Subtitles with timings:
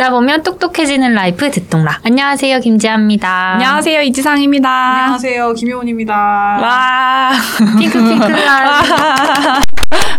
[0.00, 2.00] 듣다 보면 똑똑해지는 라이프 듣똑라.
[2.02, 3.52] 안녕하세요, 김지아입니다.
[3.54, 4.68] 안녕하세요, 이지상입니다.
[4.68, 6.14] 안녕하세요, 김효원입니다.
[6.14, 7.32] 와.
[7.78, 9.62] 핑크핑크한.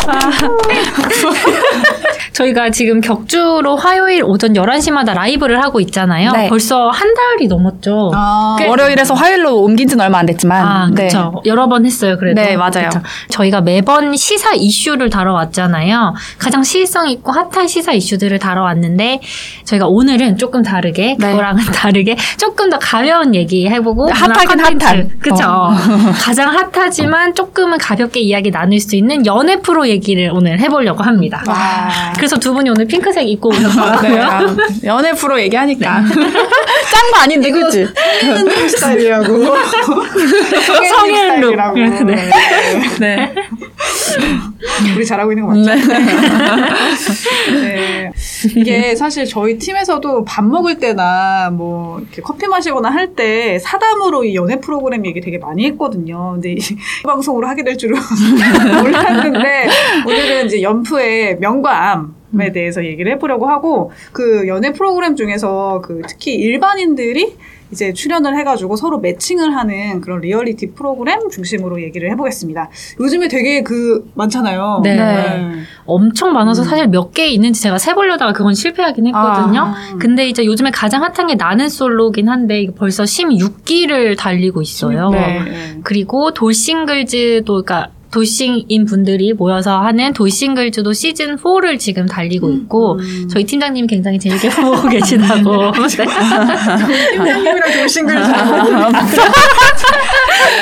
[2.34, 6.32] 저희가 지금 격주로 화요일 오전 11시마다 라이브를 하고 있잖아요.
[6.32, 6.48] 네.
[6.50, 8.12] 벌써 한 달이 넘었죠.
[8.16, 10.66] 아, 꽤- 월요일에서 화요일로 옮긴 지는 얼마 안 됐지만.
[10.66, 11.06] 아, 네.
[11.08, 11.42] 그쵸.
[11.46, 12.42] 여러 번 했어요, 그래도.
[12.42, 12.90] 네, 맞아요.
[12.90, 13.02] 그쵸.
[13.30, 16.14] 저희가 매번 시사 이슈를 다뤄왔잖아요.
[16.38, 19.20] 가장 시의성 있고 핫한 시사 이슈들을 다뤄왔는데,
[19.66, 21.32] 저희가 오늘은 조금 다르게, 네.
[21.32, 24.08] 그거랑은 다르게, 조금 더 가벼운 얘기 해보고.
[24.08, 25.10] 네, 핫하긴 핫한.
[25.20, 25.44] 그쵸.
[25.46, 25.72] 어.
[26.24, 31.44] 가장 핫하지만 조금은 가볍게 이야기 나눌 수 있는 연애 프로 얘기를 오늘 해보려고 합니다.
[31.48, 31.90] 와.
[32.22, 34.22] 그래서 두 분이 오늘 핑크색 입고 네, 오셨더라고요.
[34.22, 36.04] 아, 연애 프로 얘기하니까.
[36.06, 37.88] 짠 거 아닌데, 그치?
[38.70, 39.26] 스타일이라고.
[40.88, 41.50] 성인 룩.
[41.50, 41.80] 스타일이라고.
[42.06, 42.30] 네.
[43.00, 43.34] 네.
[44.96, 45.72] 우리 잘하고 있는 거 맞죠?
[47.62, 48.12] 네.
[48.56, 54.36] 이게 사실 저희 팀에서도 밥 먹을 때나 뭐 이렇게 커피 마시거나 할 때 사담으로 이
[54.36, 56.34] 연애 프로그램 얘기 되게 많이 했거든요.
[56.34, 56.58] 근데 이
[57.04, 58.00] 방송으로 하게 될 줄은
[58.84, 59.68] 몰랐는데
[60.06, 66.02] 오늘은 이제 연프의 명과 암 에 대해서 얘기를 해보려고 하고 그 연애 프로그램 중에서 그
[66.08, 67.36] 특히 일반인들이
[67.72, 72.70] 이제 출연을 해가지고 서로 매칭을 하는 그런 리얼리티 프로그램 중심으로 얘기를 해보겠습니다.
[73.00, 74.82] 요즘에 되게 그 많잖아요.
[74.84, 75.52] 네.
[75.86, 79.62] 엄청 많아서 사실 몇 개 있는지 제가 세보려다가 그건 실패하긴 했거든요.
[79.62, 79.98] 아.
[80.00, 85.10] 근데 이제 요즘에 가장 핫한 게 나는 솔로긴 한데 벌써 16기를 달리고 있어요.
[85.10, 85.80] 네.
[85.84, 93.28] 그리고 돌싱글즈도 그러니까 돌싱인 분들이 모여서 하는 돌싱글즈도 시즌 4를 지금 달리고 있고 음.
[93.30, 95.72] 저희 팀장님 굉장히 재밌게 보고 계시다고.
[95.72, 97.12] 네.
[97.12, 98.16] 팀장님이랑 돌싱글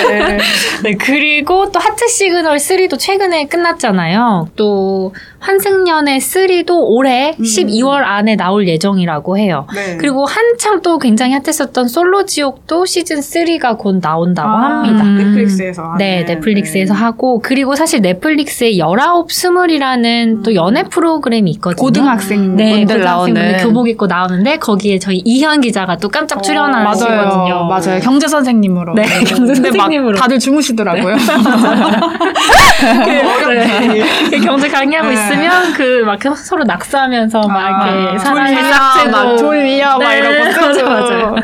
[0.09, 0.37] 네.
[0.83, 4.49] 네, 그리고 또 하트 시그널 3도 최근에 끝났잖아요.
[4.55, 7.43] 또 환승연애 3도 올해 음.
[7.43, 9.67] 12월 안에 나올 예정이라고 해요.
[9.73, 9.97] 네.
[9.97, 15.03] 그리고 한참 또 굉장히 핫했었던 솔로 지옥도 시즌 3가 곧 나온다고 아, 합니다.
[15.03, 15.17] 음.
[15.17, 16.23] 넷플릭스에서 네.
[16.23, 16.99] 넷플릭스에서 네.
[16.99, 21.81] 하고 그리고 사실 넷플릭스에 19, 20이라는 또 연애 프로그램이 있거든요.
[21.81, 23.57] 고등학생 네, 분들 나오는.
[23.57, 27.15] 교복 입고 나오는데 거기에 저희 이현 기자가 또 깜짝 어, 출연하시거든요.
[27.15, 27.65] 맞아요.
[27.65, 27.99] 맞아요.
[28.01, 28.93] 경제 선생님으로.
[28.95, 30.17] 네, 경제 근데 막 선생님으로.
[30.17, 31.15] 다들 주무시더라고요.
[31.15, 31.19] 네.
[34.29, 35.13] 그 경제 강의하고 네.
[35.13, 40.09] 있으면 그 막 서로 낙서하면서 막 아, 이렇게 졸 사랑의 위야, 싹제도 막졸 위야, 막
[40.09, 40.83] 네, 이러고 맞아.
[40.89, 41.35] 맞아요.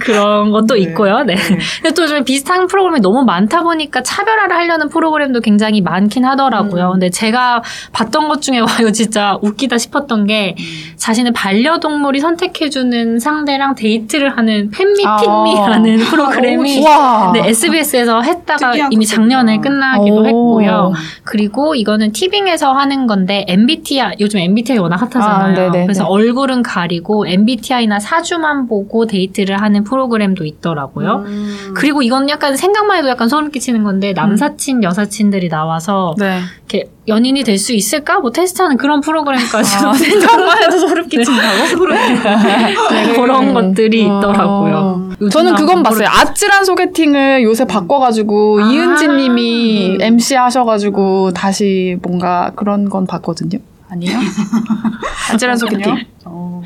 [0.00, 0.80] 그런 것도 네.
[0.80, 1.22] 있고요.
[1.22, 1.34] 네.
[1.34, 1.58] 네.
[1.82, 6.86] 근데 또 요즘 비슷한 프로그램이 너무 많다 보니까 차별화를 하려는 프로그램도 굉장히 많긴 하더라고요.
[6.88, 6.92] 음.
[6.92, 7.62] 근데 제가
[7.92, 10.64] 봤던 것 중에 와 이거 진짜 웃기다 싶었던 게 음.
[10.96, 15.18] 자신의 반려동물이 선택해주는 상대랑 데이트를 하는 펫미 아.
[16.10, 17.30] 프로그램이 와.
[17.32, 19.06] 네, SBS에서 했다가 이미.
[19.06, 20.26] 작년에 끝나기도 오.
[20.26, 20.92] 했고요.
[21.24, 25.68] 그리고 이거는 티빙에서 하는 건데 MBTI 요즘 MBTI 워낙 핫하잖아요.
[25.68, 26.08] 아, 그래서 네.
[26.08, 31.24] 얼굴은 가리고 MBTI나 사주만 보고 데이트를 하는 프로그램도 있더라고요.
[31.26, 31.74] 음.
[31.74, 36.40] 그리고 이건 약간 생각만 해도 약간 소름 끼치는 건데 남사친 여사친들이 나와서 네.
[36.68, 41.86] 이렇게 연인이 될 수 있을까 뭐 테스트하는 그런 프로그램까지도 아, 생각만 해도 소름 끼친다고?
[42.90, 44.18] 네, 그런 것들이 어.
[44.18, 45.10] 있더라고요.
[45.20, 46.08] 요즘 저는 그건 봤어요.
[46.08, 48.70] 아찔한 소개팅을 요새 바꿔가지고 아.
[48.70, 53.58] 이은진 님이 MC 하셔가지고 다시 뭔가 그런 건 봤거든요.
[53.90, 54.18] 아니에요?
[55.32, 55.96] 아찔한 소개팅.
[56.24, 56.62] 어.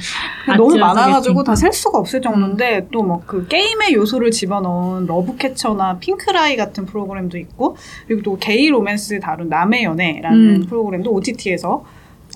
[0.56, 1.44] 너무 많아가지고.
[1.44, 7.76] 다 셀 수가 없을 정도인데 또뭐그 게임의 요소를 집어넣은 러브캐쳐나 핑크라이 같은 프로그램도 있고
[8.06, 10.66] 그리고 또 게이 로맨스 다룬 남의 연애라는 음.
[10.66, 11.84] 프로그램도 OTT에서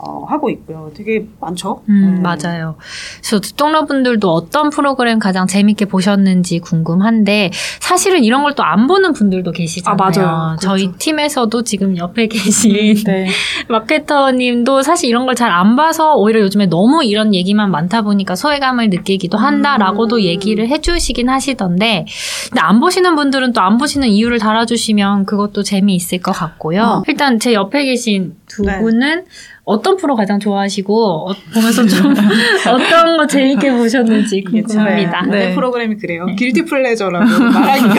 [0.01, 0.91] 어, 하고 있고요.
[0.95, 1.83] 되게 많죠.
[1.89, 2.21] 음, 네.
[2.21, 2.77] 맞아요.
[3.21, 7.51] 그래서 듣동러분들도 어떤 프로그램 가장 재밌게 보셨는지 궁금한데
[7.81, 9.97] 사실은 이런 걸 또 안 보는 분들도 계시잖아요.
[10.01, 10.57] 아, 맞아요.
[10.61, 10.99] 저희 그렇죠.
[10.99, 12.73] 팀에서도 지금 옆에 계신
[13.05, 13.27] 네.
[13.69, 18.91] 마케터님도 사실 이런 걸 잘 안 봐서 오히려 요즘에 너무 이런 얘기만 많다 보니까 소외감을
[18.91, 20.21] 느끼기도 한다라고도 음.
[20.23, 22.05] 얘기를 해주시긴 하시던데
[22.49, 26.83] 근데 안 보시는 분들은 또 안 보시는 이유를 달아주시면 그것도 재미있을 것 같고요.
[26.83, 27.03] 어.
[27.09, 28.81] 일단 제 옆에 계신 두 네.
[28.81, 29.25] 분은
[29.65, 32.15] 어떤 프로 가장 좋아하시고 어, 보면서 좀
[32.67, 35.23] 어떤 거 재밌게 보셨는지 궁금합니다.
[35.23, 35.49] 네.
[35.49, 35.55] 네.
[35.55, 36.27] 프로그램이 그래요.
[36.37, 37.95] guilty pleasure라고 말하기가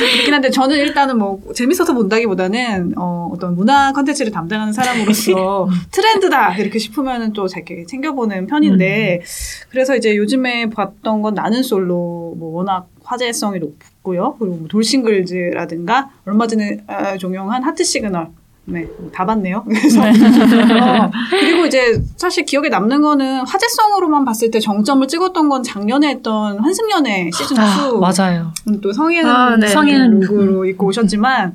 [0.00, 6.78] 그렇긴 한데 저는 일단은 뭐 재밌어서 본다기보다는 어, 어떤 문화 컨텐츠를 담당하는 사람으로서 트렌드다 이렇게
[6.78, 9.22] 싶으면은 또 되게 챙겨보는 편인데
[9.70, 14.36] 그래서 이제 요즘에 봤던 건 나는 솔로 뭐 워낙 화제성이 높고요.
[14.38, 18.28] 그리고 뭐 돌싱글즈라든가 얼마 전에 아, 종영한 하트 시그널
[18.70, 19.64] 네, 다 봤네요.
[19.68, 26.08] 그래서 어, 그리고 이제 사실 기억에 남는 거는 화제성으로만 봤을 때 정점을 찍었던 건 작년에
[26.08, 27.60] 했던 환승연애 시즌 2.
[27.60, 28.52] 아, 맞아요.
[28.80, 29.66] 또 성희는 아, 네.
[29.66, 31.54] 성희는 로고로 입고 오셨지만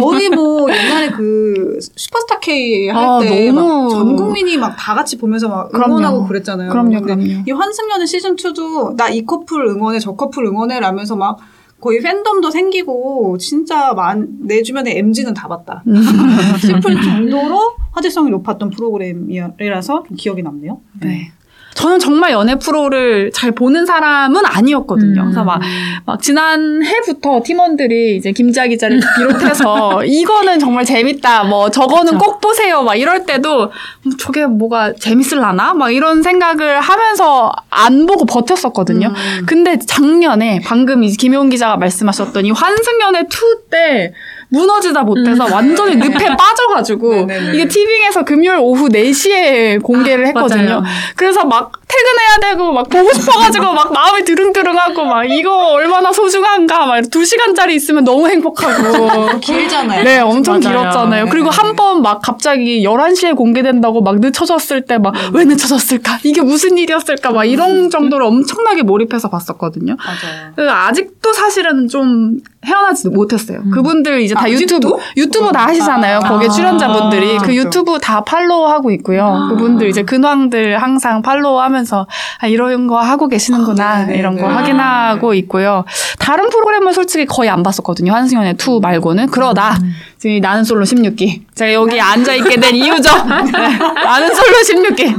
[0.00, 5.18] 거의 뭐 옛날에 그 슈퍼스타 K 할 아, 때 너무- 전 국민이 막 다 같이
[5.18, 5.90] 보면서 막 그럼요.
[5.98, 6.70] 응원하고 그랬잖아요.
[6.70, 7.22] 그럼요, 그럼요.
[7.46, 11.38] 이 환승연애 시즌 2도 나 이 커플 응원해 저 커플 응원해라면서 막
[11.80, 15.94] 거의 팬덤도 생기고 진짜 많, 내 주변에 MG는 다 봤다 음.
[16.60, 20.80] 싶을 정도로 화제성이 높았던 프로그램이라서 좀 기억이 남네요.
[21.00, 21.32] 네.
[21.78, 25.20] 저는 정말 연애 프로를 잘 보는 사람은 아니었거든요.
[25.20, 25.24] 음.
[25.26, 25.60] 그래서 막,
[26.04, 31.44] 막 지난 해부터 팀원들이 이제 김지아 기자를 비롯해서 이거는 정말 재밌다.
[31.44, 32.18] 뭐 저거는 그쵸.
[32.18, 32.82] 꼭 보세요.
[32.82, 33.70] 막 이럴 때도
[34.06, 35.74] 음, 저게 뭐가 재밌을라나?
[35.74, 39.12] 막 이런 생각을 하면서 안 보고 버텼었거든요.
[39.14, 39.46] 음.
[39.46, 44.14] 근데 작년에 방금 김효은 기자가 말씀하셨던 이 환승연애 2 때
[44.50, 47.26] 무너지다 못해서 완전히 늪에 빠져가지고 음.
[47.26, 47.54] 네네네.
[47.54, 50.80] 이게 티빙에서 금요일 오후 4시에 공개를 아, 했거든요.
[50.80, 50.82] 맞아요.
[51.16, 57.00] 그래서 막 퇴근해야 되고 막 보고 싶어가지고 막 마음이 드릉드릉하고 막 이거 얼마나 소중한가 막
[57.00, 60.04] 2시간짜리 있으면 너무 행복하고 길잖아요.
[60.04, 60.78] 네, 엄청 맞아요.
[60.78, 61.24] 길었잖아요.
[61.24, 61.30] 네.
[61.30, 66.18] 그리고 한 번 막 갑자기 11시에 공개된다고 막 늦춰졌을 때 막 왜 늦춰졌을까?
[66.24, 67.30] 이게 무슨 일이었을까?
[67.32, 69.96] 막 이런 정도로 엄청나게 몰입해서 봤었거든요.
[69.96, 70.52] 맞아요.
[70.56, 73.62] 그래서 아직도 사실은 좀 헤어나지 못했어요.
[73.72, 74.96] 그분들 이제 다 아, 유튜브?
[75.16, 76.18] 유튜브 다 하시잖아요.
[76.18, 77.36] 아, 거기에 아, 출연자분들이.
[77.36, 77.60] 아, 그 그렇죠.
[77.68, 79.48] 유튜브 다 팔로우하고 있고요.
[79.50, 82.06] 그분들 이제 근황들 항상 팔로우 하면서
[82.40, 83.88] 아, 이런 거 하고 계시는구나.
[83.88, 84.54] 아, 네네, 이런 거 네.
[84.54, 85.84] 확인하고 있고요.
[86.18, 88.12] 다른 프로그램은 솔직히 거의 안 봤었거든요.
[88.12, 89.28] 환승연애 2 말고는.
[89.30, 89.78] 그러다
[90.18, 91.42] 지금 나는 솔로 16기.
[91.54, 93.08] 제가 여기 앉아 있게 된 이유죠.
[93.52, 93.78] 네.
[93.78, 95.14] 나는 솔로 16기.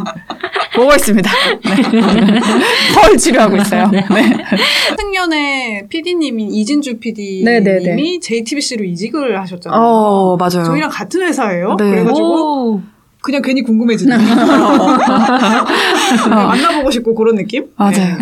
[0.76, 1.32] 보고 있습니다.
[1.64, 2.42] 네.
[2.94, 3.90] 덜 치료하고 있어요.
[3.92, 4.04] 네.
[4.98, 7.00] 승년의 PD님인 이진주
[7.44, 7.80] 네네네.
[7.80, 9.80] PD님이 JTBC로 이직을 하셨잖아요.
[9.82, 10.66] 어, 맞아요.
[10.66, 11.76] 저희랑 같은 회사예요.
[11.78, 11.90] 네.
[11.90, 12.82] 그래가지고 오.
[13.22, 14.18] 그냥 괜히 궁금해지는.
[16.30, 17.66] 만나보고 싶고 그런 느낌?
[17.76, 17.94] 맞아요.
[17.94, 18.18] 네.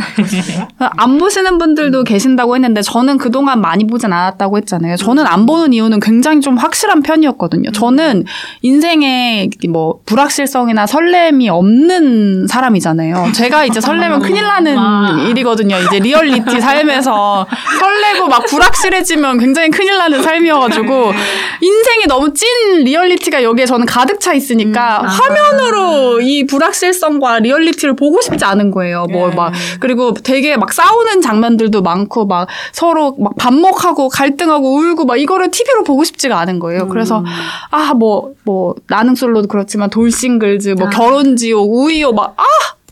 [0.80, 4.96] 안 보시는 분들도 계신다고 했는데 저는 그동안 많이 보진 않았다고 했잖아요.
[4.96, 7.72] 저는 안 보는 이유는 굉장히 좀 확실한 편이었거든요.
[7.74, 8.26] 저는
[8.64, 13.34] 인생에 뭐 불확실성이나 설렘이 없는 사람이잖아요.
[13.36, 15.16] 제가 이제 설레면 큰일 나는 와.
[15.30, 15.78] 일이거든요.
[15.78, 17.46] 이제 리얼리티 삶에서
[17.80, 21.14] 설레고 막 불확실해지면 굉장히 큰일 나는 삶이어가지고
[21.62, 22.48] 인생이 너무 찐
[22.84, 29.06] 리얼리티가 여기에 저는 가득 차 있으니까 화면으로 이 불확실성과 리얼리티를 보고 싶지 않은 거예요.
[29.12, 29.36] 뭐 네.
[29.36, 35.52] 막 그리고 되게 막 싸우는 장면들도 많고 막 서로 막 반목하고 갈등하고 울고 막 이거를
[35.52, 36.88] TV로 보고 싶지가 않은 거예요.
[36.88, 37.24] 그래서
[37.72, 40.90] 아뭐뭐 나는 솔로도 그렇지만 돌싱글즈 뭐 아.
[40.90, 42.44] 결혼지옥 우이요 막아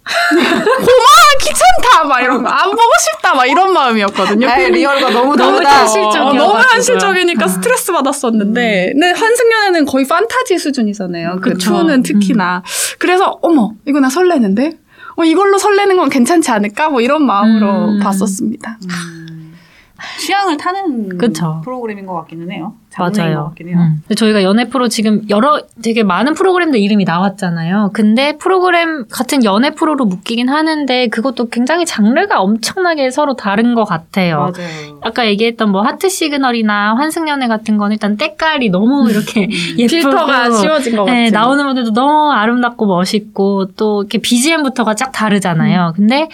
[0.06, 2.82] 고마워 귀찮다 막 이런 거 안 보고
[3.14, 4.48] 싶다 막 이런 마음이었거든요.
[4.48, 5.58] 나의 리얼과 너무 너무.
[5.64, 6.22] 현실적이야.
[6.24, 6.60] 어, 너무.
[6.60, 11.40] 현실적이니까 스트레스 받았었는데, 근데 환승연애는 거의 판타지 수준이잖아요.
[11.42, 11.72] 그 그쵸.
[11.78, 12.64] two는 특히나.
[13.00, 14.78] 그래서 어머 이거 나 설레는데,
[15.18, 16.90] 어 이걸로 설레는 건 괜찮지 않을까?
[16.90, 18.00] 뭐 이런 마음으로 음.
[18.00, 18.78] 봤었습니다.
[20.20, 21.62] 취향을 타는 그쵸.
[21.64, 22.74] 프로그램인 것 같기는 해요.
[22.98, 23.46] 맞아요.
[23.46, 23.78] 같긴 해요.
[23.78, 24.02] 음.
[24.16, 27.92] 저희가 연애 프로 지금 여러 되게 많은 프로그램들 이름이 나왔잖아요.
[27.94, 34.52] 근데 프로그램 같은 연애 프로로 묶이긴 하는데 그것도 굉장히 장르가 엄청나게 서로 다른 것 같아요.
[34.56, 35.00] 맞아요.
[35.02, 39.88] 아까 얘기했던 뭐 하트 시그널이나 환승연애 같은 건 일단 때깔이 너무 이렇게 예쁘고 음.
[39.88, 41.24] 필터가 씌워진 것 같아요.
[41.24, 45.88] 네, 나오는 분들도 너무 아름답고 멋있고 또 이렇게 BGM부터가 쫙 다르잖아요.
[45.88, 45.94] 음.
[45.96, 46.30] 근데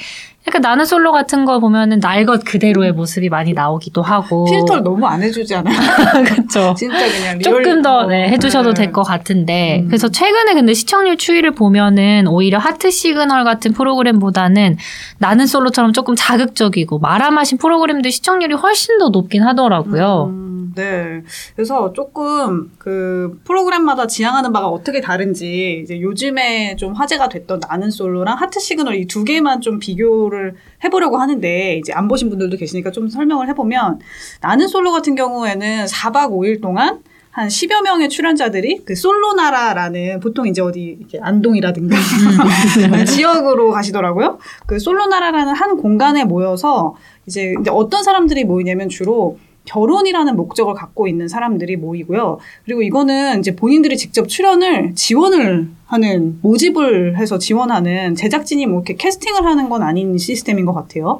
[0.47, 5.05] 약간 나는 솔로 같은 거 보면은 날 것 그대로의 모습이 많이 나오기도 하고 필터를 너무
[5.05, 5.75] 안 해주지 않아요?
[6.25, 6.73] 그렇죠.
[6.75, 7.39] 진짜 그냥.
[7.39, 8.83] 조금 더 네, 어, 해주셔도 네.
[8.85, 9.87] 될것 같은데 음.
[9.87, 14.77] 그래서 최근에 근데 시청률 추이를 보면은 오히려 하트 시그널 같은 프로그램보다는
[15.19, 20.27] 나는 솔로처럼 조금 자극적이고 마라맛인 프로그램들 시청률이 훨씬 더 높긴 하더라고요.
[20.29, 20.40] 음,
[20.75, 21.21] 네.
[21.55, 28.37] 그래서 조금 그 프로그램마다 지향하는 바가 어떻게 다른지 이제 요즘에 좀 화제가 됐던 나는 솔로랑
[28.37, 33.09] 하트 시그널 이 두 개만 좀 비교를 해보려고 하는데 이제 안 보신 분들도 계시니까 좀
[33.09, 33.99] 설명을 해보면
[34.41, 37.01] 나는 솔로 같은 경우에는 4박 5일 동안
[37.31, 41.95] 한 10여 명의 출연자들이 그 솔로나라라는 보통 이제 어디 이렇게 안동이라든가
[43.05, 44.37] 지역으로 가시더라고요.
[44.65, 49.37] 그 솔로나라라는 한 공간에 모여서 이제 근데 어떤 사람들이 모이냐면 주로
[49.71, 52.39] 결혼이라는 목적을 갖고 있는 사람들이 모이고요.
[52.65, 59.45] 그리고 이거는 이제 본인들이 직접 출연을 지원을 하는 모집을 해서 지원하는 제작진이 뭐 이렇게 캐스팅을
[59.45, 61.19] 하는 건 아닌 시스템인 것 같아요.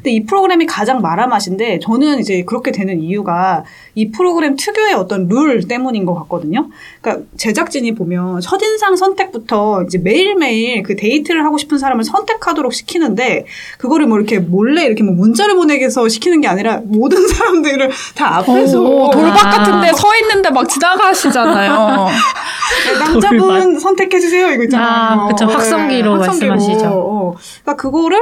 [0.00, 3.64] 근데 이 프로그램이 가장 말아맛인데 저는 이제 그렇게 되는 이유가
[3.94, 6.68] 이 프로그램 특유의 어떤 룰 때문인 것 같거든요.
[7.00, 13.44] 그러니까 제작진이 보면 첫인상 선택부터 이제 매일매일 그 데이트를 하고 싶은 사람을 선택하도록 시키는데
[13.78, 18.38] 그거를 뭐 이렇게 몰래 이렇게 뭐 문자를 보내기 위해서 시키는 게 아니라 모든 사람들을 다
[18.38, 19.50] 앞에서 오, 돌밭 아.
[19.50, 22.06] 같은데 서 있는데 막 지나가시잖아요.
[22.86, 24.88] 네, 남자분 선택해 주세요 이거 있잖아요.
[24.88, 25.46] 아, 그쵸.
[25.46, 26.86] 네, 확성기로 말씀하시죠.
[26.86, 27.34] 어.
[27.62, 28.18] 그러니까 그거를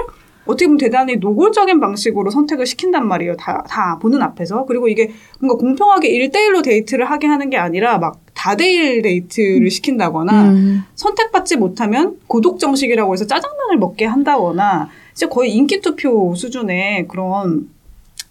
[0.48, 3.36] 어떻게 보면 대단히 노골적인 방식으로 선택을 시킨단 말이에요.
[3.36, 4.64] 다, 다 보는 앞에서.
[4.64, 10.84] 그리고 이게 뭔가 공평하게 1대1로 데이트를 하게 하는 게 아니라 막 다대일 데이트를 시킨다거나 음.
[10.94, 17.68] 선택받지 못하면 고독 정식이라고 해서 짜장면을 먹게 한다거나 이제 거의 인기 투표 수준의 그런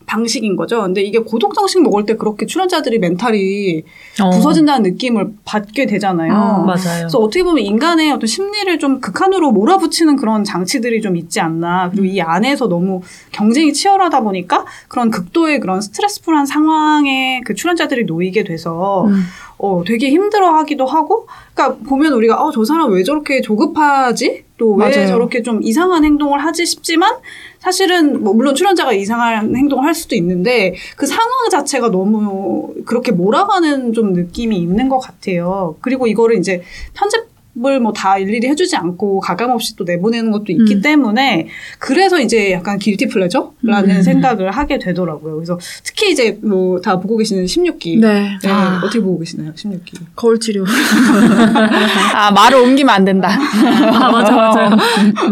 [0.08, 0.82] 방식인 거죠.
[0.82, 3.84] 근데 이게 고독 정식 먹을 때 그렇게 출연자들이 멘탈이
[4.22, 4.30] 어.
[4.32, 6.34] 부서진다는 느낌을 받게 되잖아요.
[6.34, 7.00] 어, 맞아요.
[7.00, 11.90] 그래서 어떻게 보면 인간의 어떤 심리를 좀 극한으로 몰아붙이는 그런 장치들이 좀 있지 않나.
[11.92, 13.02] 그리고 이 안에서 너무
[13.34, 19.24] 경쟁이 치열하다 보니까 그런 극도의 그런 스트레스풀한 상황에 그 출연자들이 놓이게 돼서 음.
[19.60, 24.44] 어, 되게 힘들어 하기도 하고, 그러니까 보면 우리가, 어, 저 사람 왜 저렇게 조급하지?
[24.58, 25.08] 또 왜.
[25.08, 27.16] 저렇게 좀 이상한 행동을 하지 싶지만,
[27.60, 33.94] 사실은, 뭐, 물론 출연자가 이상한 행동을 할 수도 있는데, 그 상황 자체가 너무 그렇게 몰아가는
[33.94, 35.76] 좀 느낌이 있는 것 같아요.
[35.82, 36.62] 그리고 이거를 이제
[36.94, 37.27] 편집
[37.66, 40.82] 을 뭐 다 일일이 해주지 않고 가감 없이 또 내보내는 것도 있기 음.
[40.82, 41.48] 때문에,
[41.80, 44.02] 그래서 이제 약간 길티 플레저라는 음.
[44.02, 45.36] 생각을 하게 되더라고요.
[45.36, 48.00] 그래서 특히 이제 뭐 다 보고 계시는 16기.
[48.00, 48.38] 네.
[48.44, 48.80] 네, 아.
[48.84, 49.98] 어떻게 보고 계시나요, 16기?
[50.16, 50.64] 거울 치료.
[52.16, 53.30] 아, 말을 옮기면 안 된다.
[53.30, 54.70] 아, 맞아, 맞아요.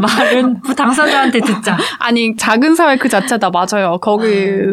[0.01, 1.77] 말은 당사자한테 듣자.
[2.00, 3.50] 아니, 작은 사회 그 자체다.
[3.51, 3.98] 맞아요.
[4.01, 4.25] 거기,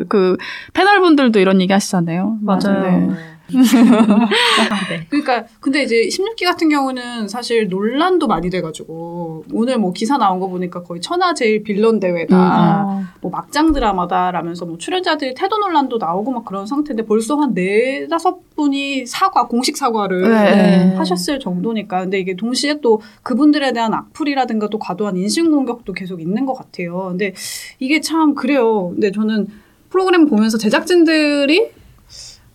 [0.09, 0.37] 그,
[0.73, 2.39] 패널 분들도 이런 얘기 하시잖아요.
[2.65, 3.32] 네.
[3.53, 5.07] 네.
[5.09, 10.49] 그러니까 근데 이제 16기 같은 경우는 사실 논란도 많이 돼가지고 오늘 뭐 기사 나온 거
[10.49, 13.07] 보니까 거의 천하제일 빌런 대회다, 음.
[13.21, 18.39] 뭐 막장 드라마다라면서 뭐 출연자들이 태도 논란도 나오고 막 그런 상태인데 벌써 한 네 다섯
[18.57, 20.95] 분이 사과 공식 사과를 네.
[20.97, 26.47] 하셨을 정도니까 근데 이게 동시에 또 그분들에 대한 악플이라든가 또 과도한 인신 공격도 계속 있는
[26.47, 27.09] 것 같아요.
[27.11, 27.35] 근데
[27.79, 28.91] 이게 참 그래요.
[28.91, 29.49] 근데 저는
[29.91, 31.71] 프로그램 보면서 제작진들이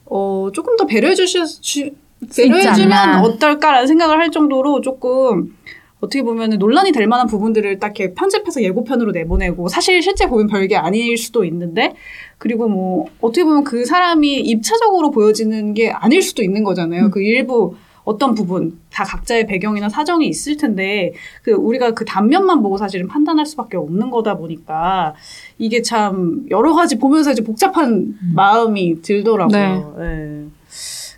[0.10, 1.90] 어 조금 더 배려해 주실 주,
[2.36, 3.22] 배려해 주면 않나.
[3.22, 5.56] 어떨까라는 생각을 할 정도로 조금
[6.00, 10.76] 어떻게 보면 논란이 될 만한 부분들을 딱 이렇게 편집해서 예고편으로 내보내고 사실 실제 보면 별게
[10.76, 11.96] 아닐 수도 있는데
[12.38, 17.10] 그리고 뭐 어떻게 보면 그 사람이 입체적으로 보여지는 게 아닐 수도 있는 거잖아요.
[17.10, 17.76] 그 일부
[18.08, 21.12] 어떤 부분 다 각자의 배경이나 사정이 있을 텐데
[21.44, 25.14] 그 우리가 그 단면만 보고 사실은 판단할 수밖에 없는 거다 보니까
[25.58, 29.96] 이게 참 여러 가지 보면서 이제 복잡한 마음이 들더라고요.
[30.00, 30.46] 예.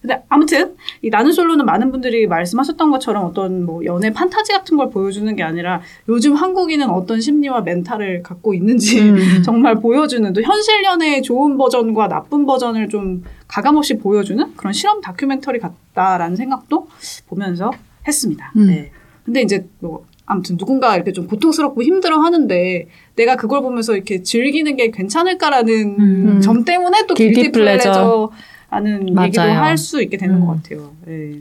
[0.02, 4.90] 근데 아무튼 이 나는 솔로는 많은 분들이 말씀하셨던 것처럼 어떤 뭐 연애 판타지 같은 걸
[4.90, 9.18] 보여주는 게 아니라 요즘 한국인은 어떤 심리와 멘탈을 갖고 있는지 음.
[9.44, 15.60] 정말 보여주는 또 현실 연애의 좋은 버전과 나쁜 버전을 좀 가감없이 보여주는 그런 실험 다큐멘터리
[15.60, 16.88] 같다라는 생각도
[17.28, 17.72] 보면서
[18.08, 18.54] 했습니다.
[18.56, 18.68] 음.
[18.68, 18.92] 네.
[19.26, 24.76] 근데 이제 뭐 아무튼 누군가 이렇게 좀 고통스럽고 힘들어 하는데 내가 그걸 보면서 이렇게 즐기는
[24.76, 26.42] 게 괜찮을까라는 음.
[26.42, 28.32] 점 때문에 또 guilty pleasure
[28.70, 29.26] 맞아요.
[29.28, 30.46] 얘기도 할 수 있게 되는 음.
[30.46, 30.92] 것 같아요.
[31.08, 31.40] 예.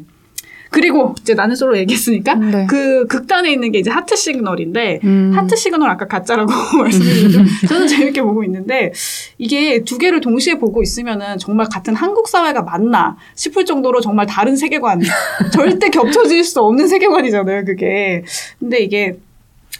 [0.71, 2.67] 그리고 이제 나는 솔로 얘기했으니까 네.
[2.69, 5.33] 그 극단에 있는 게 이제 하트 시그널인데 음.
[5.35, 7.67] 하트 시그널 아까 가짜라고 말씀드렸죠.
[7.69, 8.93] 저는 재밌게 보고 있는데
[9.39, 14.57] 이게 두 개를 동시에 보고 있으면은 정말 같은 한국 사회가 맞나 싶을 정도로 정말 다른
[14.57, 15.01] 세계관
[15.55, 17.65] 절대 겹쳐질 수 없는 세계관이잖아요.
[17.65, 18.25] 그게
[18.59, 19.17] 근데 이게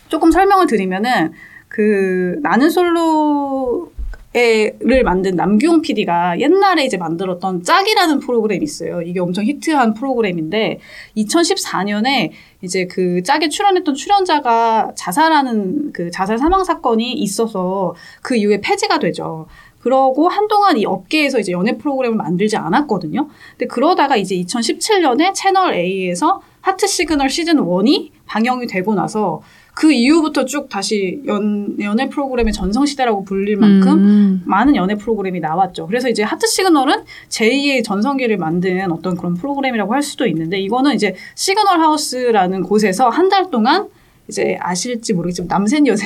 [0.09, 1.33] 조금 설명을 드리면은
[1.69, 3.93] 그 나는 솔로
[4.35, 9.01] 를 만든 남규홍 PD가 옛날에 이제 만들었던 짝이라는 프로그램이 있어요.
[9.01, 10.81] 이게 엄청 히트한 프로그램인데
[11.17, 12.31] 2014년에
[12.61, 19.47] 이제 그 짝에 출연했던 출연자가 자살하는 그 자살 사망 사건이 있어서 그 이후에 폐지가 되죠.
[19.81, 23.29] 그러고 한동안 이 업계에서 이제 연애 프로그램을 만들지 않았거든요.
[23.53, 29.41] 근데 그러다가 이제 2017년에 채널 A에서 하트 시그널 시즌 1이 방영이 되고 나서
[29.79, 34.43] 그 이후부터 쭉 다시 연, 연애 프로그램의 전성시대라고 불릴 만큼 음.
[34.45, 35.87] 많은 연애 프로그램이 나왔죠.
[35.87, 41.15] 그래서 이제 하트 시그널은 제2의 전성기를 만든 어떤 그런 프로그램이라고 할 수도 있는데 이거는 이제
[41.37, 43.89] 시그널 하우스라는 곳에서 한 달 동안
[44.29, 46.05] 이제 아실지 모르겠지만 남셋 여셋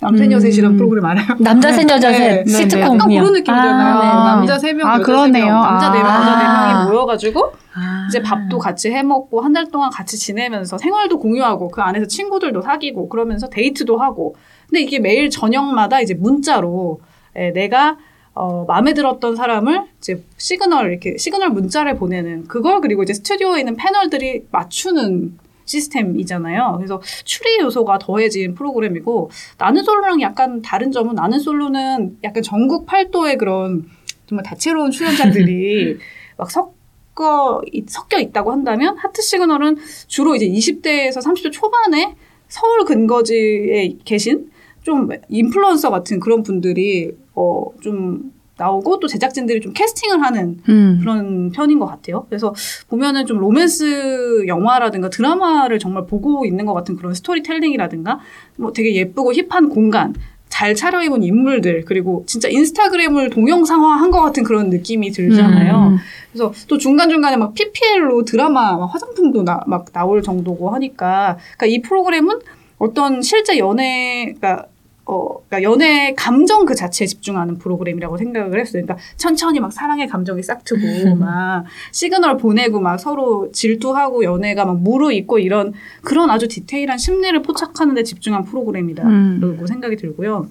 [0.00, 0.32] 남셋 음.
[0.32, 1.26] 여셋이라는 프로그램 알아요?
[1.38, 2.44] 남자 셋, 여자 네, 셋.
[2.44, 3.20] 네, 약간 시트콤이요.
[3.22, 3.94] 그런 느낌이잖아요.
[3.96, 5.44] 아, 남자 세 명, 아, 여자 세 그러네요.
[5.46, 6.20] 명, 남자 네 명, 아.
[6.20, 8.06] 여자 네 명이 모여가지고 아.
[8.08, 12.60] 이제 밥도 같이 해 먹고 한 달 동안 같이 지내면서 생활도 공유하고 그 안에서 친구들도
[12.62, 14.36] 사귀고 그러면서 데이트도 하고
[14.68, 17.00] 근데 이게 매일 저녁마다 이제 문자로
[17.34, 17.96] 에, 내가
[18.34, 23.74] 어, 마음에 들었던 사람을 이제 시그널 이렇게 시그널 문자를 보내는 그걸 그리고 이제 스튜디오에 있는
[23.76, 25.36] 패널들이 맞추는
[25.70, 26.74] 시스템이잖아요.
[26.78, 33.38] 그래서 추리 요소가 더해진 프로그램이고 나는 솔로랑 약간 다른 점은 나는 솔로는 약간 전국 팔도의
[33.38, 33.86] 그런
[34.26, 35.98] 정말 다채로운 출연자들이
[36.36, 39.76] 막 섞어 섞여 있다고 한다면 하트 시그널은
[40.08, 42.16] 주로 이제 20대에서 30대 초반에
[42.48, 44.50] 서울 근거지에 계신
[44.82, 50.98] 좀 인플루언서 같은 그런 분들이 어좀 나오고 또 제작진들이 좀 캐스팅을 하는 음.
[51.00, 52.26] 그런 편인 것 같아요.
[52.28, 52.54] 그래서
[52.88, 58.20] 보면은 좀 로맨스 영화라든가 드라마를 정말 보고 있는 것 같은 그런 스토리텔링이라든가
[58.56, 60.14] 뭐 되게 예쁘고 힙한 공간,
[60.50, 65.92] 잘 차려입은 인물들 그리고 진짜 인스타그램을 동영상화한 것 같은 그런 느낌이 들잖아요.
[65.92, 65.96] 음.
[66.32, 71.66] 그래서 또 중간 중간에 막 PPL로 드라마, 막 화장품도 나, 막 나올 정도고 하니까, 그러니까
[71.66, 72.40] 이 프로그램은
[72.78, 74.66] 어떤 실제 연애, 그러니까
[75.06, 78.82] 어, 그러니까 연애 감정 그 자체에 집중하는 프로그램이라고 생각을 했어요.
[78.82, 85.38] 그러니까 천천히 막 사랑의 감정이 싹트고 막 시그널 보내고 막 서로 질투하고 연애가 막 무르익고
[85.38, 89.66] 이런 그런 아주 디테일한 심리를 포착하는 데 집중한 프로그램이라고 음.
[89.66, 90.48] 생각이 들고요.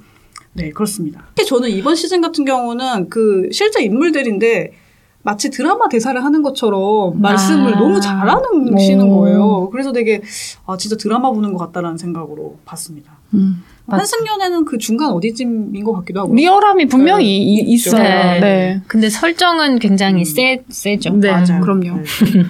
[0.54, 1.26] 네, 그렇습니다.
[1.36, 4.74] 특히 저는 이번 시즌 같은 경우는 그 실제 인물들인데
[5.22, 7.80] 마치 드라마 대사를 하는 것처럼 말씀을 아.
[7.80, 9.20] 너무 잘하시는 오.
[9.20, 9.70] 거예요.
[9.70, 10.22] 그래서 되게
[10.66, 13.18] 아 진짜 드라마 보는 것 같다라는 생각으로 봤습니다.
[13.34, 13.64] 음.
[13.98, 16.34] 한승연애는 그 중간 어디쯤인 것 같기도 하고.
[16.36, 17.74] 리얼함이 분명히 네, 이-.
[17.74, 18.04] 있어요.
[18.04, 18.40] 네.
[18.40, 18.82] 네.
[18.88, 20.26] 근데 설정은 굉장히 음.
[20.26, 21.14] 세, 세죠.
[21.14, 21.62] 네, 맞아요.
[21.62, 21.98] 그럼요.
[21.98, 22.04] 네.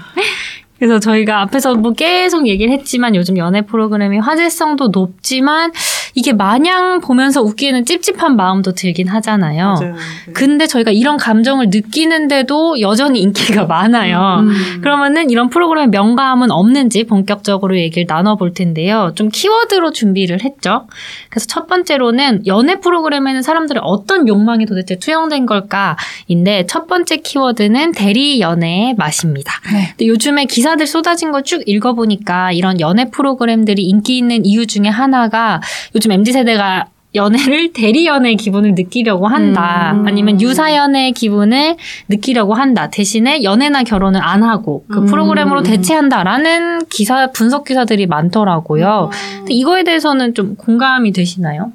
[0.80, 5.72] 그래서 저희가 앞에서 뭐 계속 얘기를 했지만 요즘 연애 프로그램이 화제성도 높지만
[6.16, 9.76] 이게 마냥 보면서 웃기는 찝찝한 마음도 들긴 하잖아요.
[9.80, 9.96] 맞아요.
[10.28, 10.34] 네.
[10.34, 14.40] 근데 저희가 이런 감정을 느끼는데도 여전히 인기가 많아요.
[14.42, 14.80] 음.
[14.82, 19.12] 그러면은 이런 프로그램의 명감은 없는지 본격적으로 얘기를 나눠볼 텐데요.
[19.16, 20.88] 좀 키워드로 준비를 했죠.
[21.30, 28.40] 그래서 첫 번째로는 연애 프로그램에는 사람들의 어떤 욕망이 도대체 투영된 걸까인데 첫 번째 키워드는 대리
[28.40, 29.54] 연애의 맛입니다.
[29.74, 29.88] 네.
[29.98, 35.62] 근데 요즘에 기사들 쏟아진 거 쭉 읽어보니까 이런 연애 프로그램들이 인기 있는 이유 중에 하나가
[36.00, 39.92] 요즘 MZ 세대가 연애를 대리 연애 기분을 느끼려고 한다.
[39.94, 40.08] 음.
[40.08, 41.76] 아니면 유사 연애 기분을
[42.08, 42.90] 느끼려고 한다.
[42.90, 45.06] 대신에 연애나 결혼을 안 하고 그 음.
[45.08, 49.10] 프로그램으로 대체한다라는 기사 분석 기사들이 많더라고요.
[49.12, 51.74] 음, 근데 이거에 대해서는 좀 공감이 되시나요?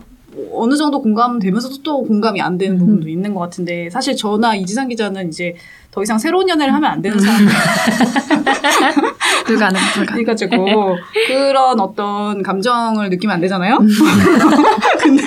[0.53, 5.29] 어느 정도 공감되면서도 또 공감이 안 되는 부분도 있는 것 같은데 사실 저나 이지상 기자는
[5.29, 5.55] 이제
[5.95, 7.39] 더 이상 새로운 연애를 하면 안 되는 사람
[9.47, 10.21] 불가능, 불가능.
[10.23, 10.97] 해가지고
[11.29, 13.79] 그런 어떤 감정을 느끼면 안 되잖아요.
[14.99, 15.23] 근데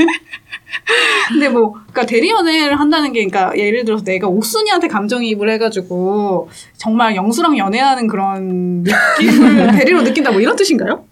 [1.30, 7.16] 근데 뭐 그러니까 대리 연애를 한다는 게 그러니까 예를 들어서 내가 옥순이한테 감정이입을 해가지고 정말
[7.16, 11.06] 영수랑 연애하는 그런 느낌을 대리로 느낀다 뭐 이런 뜻인가요?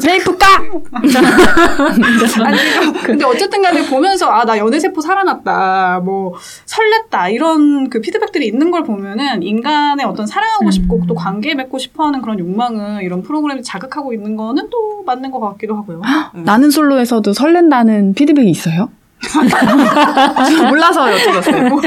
[0.00, 0.46] 테이프 까!
[0.92, 6.34] 아니 그러니까 근데 어쨌든 간에 보면서 아 나 연애 세포 살아났다 뭐
[6.66, 12.06] 설렜다 이런 그 피드백들이 있는 걸 보면은 인간의 어떤 사랑하고 싶고 또 관계 맺고 싶어
[12.06, 16.02] 하는 그런 욕망을 이런 프로그램이 자극하고 있는 거는 또 맞는 것 같기도 하고요.
[16.34, 16.42] 네.
[16.42, 18.90] 나는 솔로에서도 설렌다는 피드백이 있어요?
[20.68, 21.80] 몰라서 여쭤봤어요.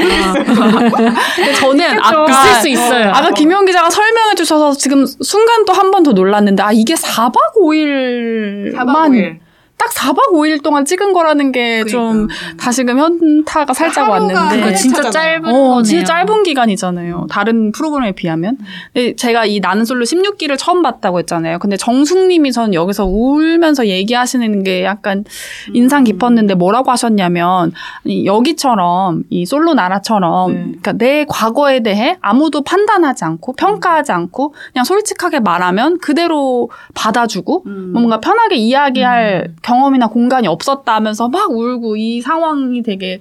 [1.36, 3.10] 근데 저는 아까 있을 수 있어요.
[3.10, 7.34] 아까 김용 기자가 설명해 주셔서 지금 순간 또 한 번 더 놀랐는데 아 이게 4박
[7.60, 9.38] 5일만 4박 5일.
[9.78, 12.34] 딱 4박 5일 동안 찍은 거라는 게좀 그러니까.
[12.58, 15.42] 다시금 현타가 살짝 왔는데 그거 진짜 차잖아요.
[15.42, 15.82] 짧은 어.
[15.82, 17.26] 진짜 짧은 기간이잖아요.
[17.28, 18.56] 다른 프로그램에 비하면.
[18.94, 21.58] 근데 제가 이 나는 솔로 16기를 처음 봤다고 했잖아요.
[21.58, 25.24] 근데 정숙 님이 전 여기서 울면서 얘기하시는 게 약간
[25.74, 27.72] 인상 깊었는데 뭐라고 하셨냐면
[28.24, 30.58] 여기처럼 이 솔로 나라처럼 네.
[30.60, 37.90] 그러니까 내 과거에 대해 아무도 판단하지 않고 평가하지 않고 그냥 솔직하게 말하면 그대로 받아주고 음.
[37.92, 43.18] 뭔가 편하게 이야기할 경험이나 공간이 없었다 하면서 막 울고 이 상황이 되게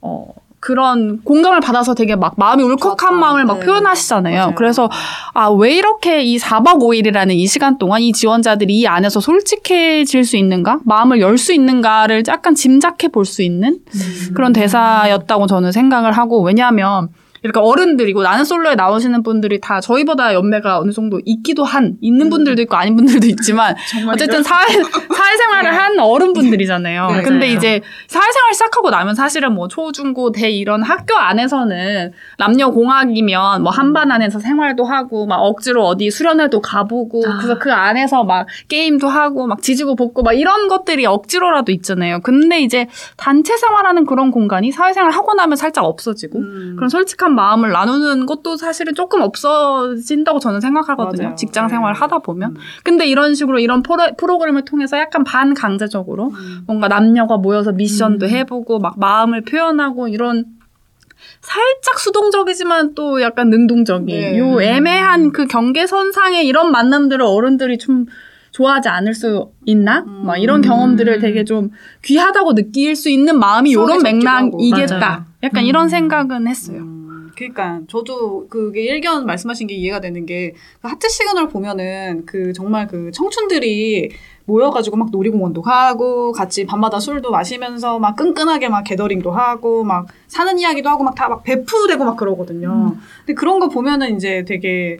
[0.00, 0.26] 어
[0.58, 3.14] 그런 공감을 받아서 되게 막 마음이 울컥한.
[3.20, 3.66] 마음을 막 네.
[3.66, 4.36] 표현하시잖아요.
[4.36, 4.54] 맞아요.
[4.56, 4.90] 그래서
[5.32, 10.36] 아 왜 이렇게 이 4박 5일이라는 이 시간 동안 이 지원자들이 이 안에서 솔직해질 수
[10.36, 10.80] 있는가?
[10.84, 14.32] 마음을 열 수 있는가를 약간 짐작해 볼 수 있는 음.
[14.34, 17.10] 그런 대사였다고 저는 생각을 하고 왜냐하면
[17.42, 22.62] 이렇게 어른들이고 나는 솔로에 나오시는 분들이 다 저희보다 연배가 어느 정도 있기도 한 있는 분들도
[22.62, 23.74] 있고 아닌 분들도 있지만
[24.12, 25.76] 어쨌든 사회 사회생활을 네.
[25.76, 27.08] 한 어른분들이잖아요.
[27.08, 27.56] 네, 근데 맞아요.
[27.56, 34.10] 이제 사회생활 시작하고 나면 사실은 뭐 초중고 대 이런 학교 안에서는 남녀 공학이면 뭐 한반
[34.10, 37.38] 안에서 생활도 하고 막 억지로 어디 수련회도 가보고 아.
[37.38, 42.20] 그래서 그 안에서 막 게임도 하고 막 지지고 볶고 막 이런 것들이 억지로라도 있잖아요.
[42.20, 46.72] 근데 이제 단체 생활하는 그런 공간이 사회생활 하고 나면 살짝 없어지고 음.
[46.76, 51.22] 그런 솔직한 마음을 나누는 것도 사실은 조금 없어진다고 저는 생각하거든요.
[51.22, 51.36] 맞아요.
[51.36, 51.98] 직장 생활 네.
[51.98, 52.50] 하다 보면.
[52.50, 52.56] 음.
[52.84, 56.64] 근데 이런 식으로 이런 프로, 프로 그램을 통해서 약간 반강제적으로 음.
[56.66, 58.30] 뭔가 남녀가 모여서 미션도 음.
[58.30, 60.44] 해보고 막 마음을 표현하고 이런
[61.40, 64.38] 살짝 수동적이지만 또 약간 능동적인 네.
[64.38, 68.06] 요 애매한 그 경계선상에 이런 만남들을 어른들이 좀
[68.52, 70.04] 좋아하지 않을 수 있나?
[70.06, 70.24] 음.
[70.24, 71.70] 막 이런 경험들을 되게 좀
[72.02, 74.02] 귀하다고 느낄 수 있는 마음이 요런.
[74.02, 74.98] 맥락이겠다.
[74.98, 75.24] 맞아요.
[75.42, 75.66] 약간 음.
[75.66, 76.78] 이런 생각은 했어요.
[76.78, 77.05] 음,
[77.36, 82.86] 그러니까 저도 그게 일견 말씀하신 게 이해가 되는 게 그 하트 시그널 보면은 그 정말
[82.86, 84.10] 그 청춘들이
[84.44, 90.56] 모여가지고 막 놀이공원도 가고 같이 밤마다 술도 마시면서 막 끈끈하게 막 gathering도 하고 막 사는
[90.58, 92.96] 이야기도 하고 막 다 막 베프되고 막 그러거든요.
[93.20, 94.98] 근데 그런 거 보면은 이제 되게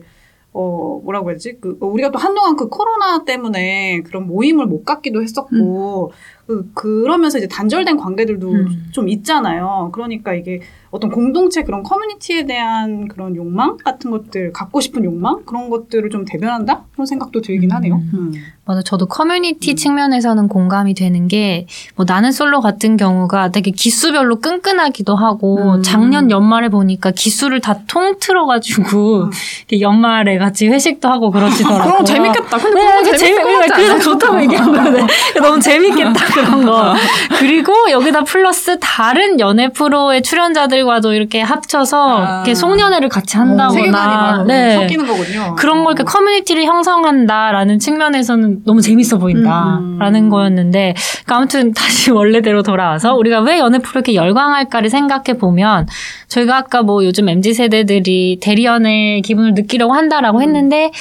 [0.53, 1.57] 어 뭐라고 해야지?
[1.61, 6.36] 그 우리가 또 한동안 그 코로나 때문에 그런 모임을 못 갖기도 했었고 그
[6.73, 8.85] 그러면서 이제 단절된 관계들도 음.
[8.91, 9.89] 좀 있잖아요.
[9.93, 15.69] 그러니까 이게 어떤 공동체 그런 커뮤니티에 대한 그런 욕망 같은 것들 갖고 싶은 욕망 그런
[15.69, 17.95] 것들을 좀 대변한다 그런 생각도 들긴 하네요.
[18.13, 18.31] 음.
[18.67, 18.81] 맞아.
[18.81, 19.75] 저도 커뮤니티 음.
[19.75, 25.83] 측면에서는 공감이 되는 게, 뭐 나는 솔로 같은 경우가 되게 기수별로 끈끈하기도 하고, 음.
[25.83, 29.31] 작년 연말에 보니까 기수를 다 통틀어 가지고, 음.
[29.69, 31.93] 이렇게 연말에 같이 회식도 하고 그러시더라고요.
[31.93, 32.57] 그럼 재밌겠다.
[32.57, 33.99] 근데 네, 그거 그 재밌을 재밌, 것 같지 그래서?
[33.99, 35.07] 좋다고 얘기한 거예요.
[35.41, 36.93] 너무 재밌겠다, 그런 거.
[37.37, 42.35] 그리고 여기다 플러스 다른 연애 프로의 출연자들과도 이렇게 합쳐서, 아.
[42.37, 44.75] 이렇게 송년회를 같이 한다거나, 막 네.
[44.75, 45.55] 섞이는 거군요.
[45.55, 50.29] 그런 걸 이렇게 커뮤니티를 형성한다라는 측면에서는 너무 재밌어 보인다라는 음.
[50.29, 50.93] 거였는데
[51.25, 55.87] 그러니까 아무튼 다시 원래대로 돌아와서 우리가 왜 연애 프로 이렇게 열광할까를 생각해 보면
[56.27, 60.91] 저희가 아까 뭐 요즘 mz 세대들이 대리연애 기분을 느끼려고 한다라고 했는데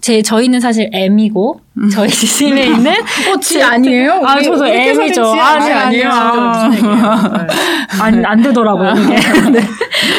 [0.00, 1.60] 제 저희는 사실 M이고
[1.92, 4.22] 저희 팀에 있는 어, 지 아니에요?
[4.24, 5.34] 아 저도 M이죠.
[5.34, 6.08] 회사는 아, 지 네, 아니에요.
[6.70, 7.46] 네.
[8.00, 8.94] 안, 안 되더라고요.
[8.94, 9.60] 네.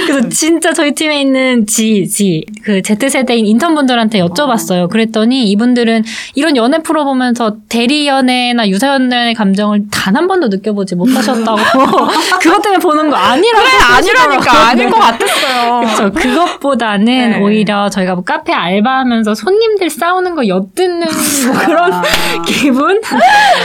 [0.08, 4.90] 그래서 진짜 저희 팀에 있는 지, 지, 그 Z세대인 인턴분들한테 여쭤봤어요.
[4.90, 6.04] 그랬더니 이분들은
[6.36, 11.58] 이런 연애 프로 보면서 대리연애나 유사연애 감정을 단 한 번도 느껴보지 못하셨다고.
[12.42, 13.64] 그것 때문에 보는 거 아니라고.
[13.64, 14.68] 그래, 아니라니까.
[14.70, 15.80] 아닐 것 같았어요.
[15.82, 16.12] 그렇죠.
[16.12, 17.40] 그것보다는 네.
[17.40, 21.02] 오히려 저희가 뭐 카페 알바하면서 손님들 싸우는 거 엿듣는
[21.46, 22.04] 뭐 그런 아.
[22.48, 23.00] 기분?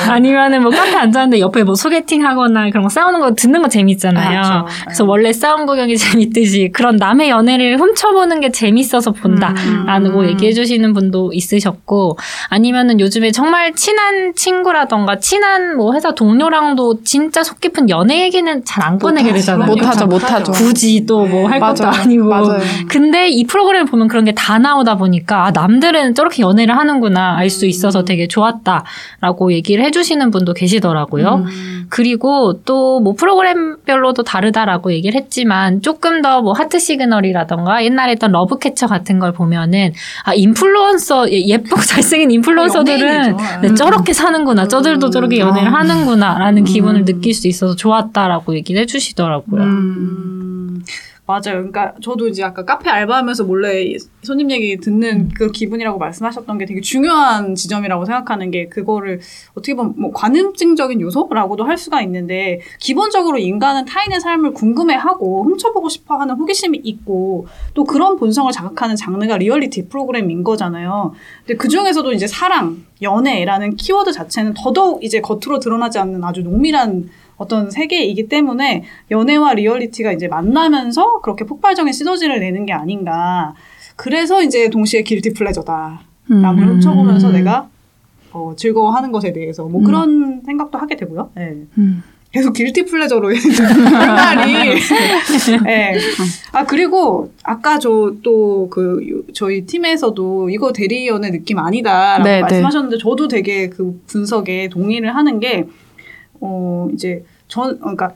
[0.08, 4.40] 아니면은 뭐 카페 앉았는데 옆에 뭐 소개팅 하거나 그런 거 싸우는 거 듣는 거 재밌잖아요.
[4.40, 4.80] 아, 그렇죠.
[4.84, 10.28] 그래서 원래 싸움 구경이 재밌듯이 그런 남의 연애를 훔쳐보는 게 재밌어서 본다라고 음.
[10.28, 17.60] 얘기해 주시는 분도 있으셨고 아니면은 요즘에 정말 친한 친구라던가 친한 뭐 회사 동료랑도 진짜 속
[17.60, 19.68] 깊은 연애 얘기는 잘 안 꺼내게 되잖아요.
[19.68, 20.50] 못하죠, 못하죠.
[20.52, 21.86] 굳이 또 뭐 할 것도.
[21.86, 22.24] 아니고.
[22.24, 22.58] 맞아요.
[22.88, 27.48] 근데 이 프로그램을 보면 그런 게 다 나오다 보니까 아, 남들은 저렇게 연애를 하는구나 알
[27.48, 31.44] 수 있어서 되게 좋았다라고 얘기를 해주시는 분도 계시더라고요.
[31.46, 31.71] 음.
[31.88, 38.86] 그리고 또 뭐 프로그램별로도 다르다라고 얘기를 했지만 조금 더 뭐 하트 시그널이라던가 옛날에 했던 러브캐쳐
[38.86, 39.92] 같은 걸 보면은
[40.24, 43.36] 아 인플루언서 예- 예쁘고 잘생긴 인플루언서들은 연예인이죠.
[43.62, 45.78] 네, 저렇게 사는구나 저들도 저렇게 연애를 아.
[45.80, 47.04] 하는구나라는 기분을 음.
[47.04, 49.62] 느낄 수 있어서 좋았다라고 얘기를 해주시더라고요.
[51.22, 51.70] 음, 맞아요.
[51.70, 56.80] 그러니까 저도 이제 아까 카페 알바하면서 몰래 손님 얘기 듣는 그 기분이라고 말씀하셨던 게 되게
[56.80, 59.20] 중요한 지점이라고 생각하는 게 그거를
[59.52, 66.34] 어떻게 보면 뭐 관음증적인 요소라고도 할 수가 있는데 기본적으로 인간은 타인의 삶을 궁금해하고 훔쳐보고 싶어하는
[66.34, 71.14] 호기심이 있고 또 그런 본성을 자극하는 장르가 리얼리티 프로그램인 거잖아요.
[71.46, 77.10] 근데 그 중에서도 이제 사랑, 연애라는 키워드 자체는 더더욱 이제 겉으로 드러나지 않는 아주 농밀한
[77.36, 83.54] 어떤 세계이기 때문에 연애와 리얼리티가 이제 만나면서 그렇게 폭발적인 시너지를 내는 게 아닌가.
[83.96, 86.00] 그래서 이제 동시에 guilty pleasure다.
[86.28, 86.68] 남을 음.
[86.74, 87.68] 훔쳐보면서 내가
[88.30, 89.84] 어, 즐거워하는 것에 대해서 뭐 음.
[89.84, 91.30] 그런 생각도 하게 되고요.
[91.34, 91.54] 네.
[91.78, 92.02] 음.
[92.32, 94.52] 계속 guilty pleasure로 생각이.
[95.64, 95.98] 네.
[96.52, 102.40] 아 그리고 아까 저 또 그 저희 팀에서도 이거 대리 연애의 느낌 아니다라고 네, 네.
[102.40, 105.66] 말씀하셨는데 저도 되게 그 분석에 동의를 하는 게
[106.42, 108.12] 어 이제 전 그러니까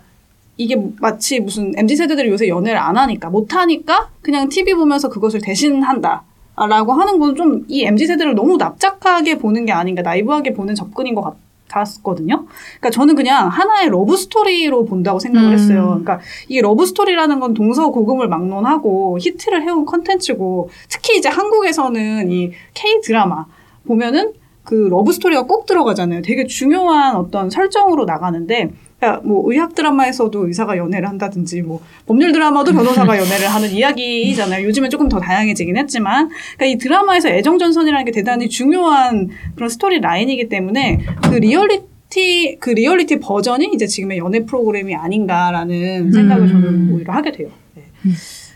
[0.58, 5.40] 이게 마치 무슨 MZ 세대들이 요새 연애를 안 하니까 못 하니까 그냥 TV 보면서 그것을
[5.40, 6.24] 대신한다.
[6.56, 11.14] 라고 하는 건 좀 이 MZ 세대를 너무 납작하게 보는 게 아닌가 나이브하게 보는 접근인
[11.14, 11.36] 것 같.
[11.68, 12.46] 같았거든요.
[12.78, 15.52] 그러니까 저는 그냥 하나의 러브 스토리로 본다고 생각을 음.
[15.52, 15.84] 했어요.
[15.88, 23.00] 그러니까 이 러브 스토리라는 건 동서고금을 막론하고 히트를 해온 컨텐츠고 특히 이제 한국에서는 이 K
[23.02, 23.46] 드라마
[23.84, 24.32] 보면은
[24.66, 26.22] 그 러브 스토리가 꼭 들어가잖아요.
[26.22, 32.72] 되게 중요한 어떤 설정으로 나가는데 그러니까 뭐 의학 드라마에서도 의사가 연애를 한다든지 뭐 법률 드라마도
[32.72, 34.66] 변호사가 연애를 하는 이야기잖아요.
[34.66, 40.48] 요즘엔 조금 더 다양해지긴 했지만 그러니까 이 드라마에서 애정 전선이라는 게 대단히 중요한 그런 storyline이기
[40.48, 41.00] 때문에
[41.30, 47.48] 그 리얼리티 그 리얼리티 버전이 이제 지금의 연애 프로그램이 아닌가라는 생각을 저는 오히려 하게 돼요.
[47.74, 47.84] 네.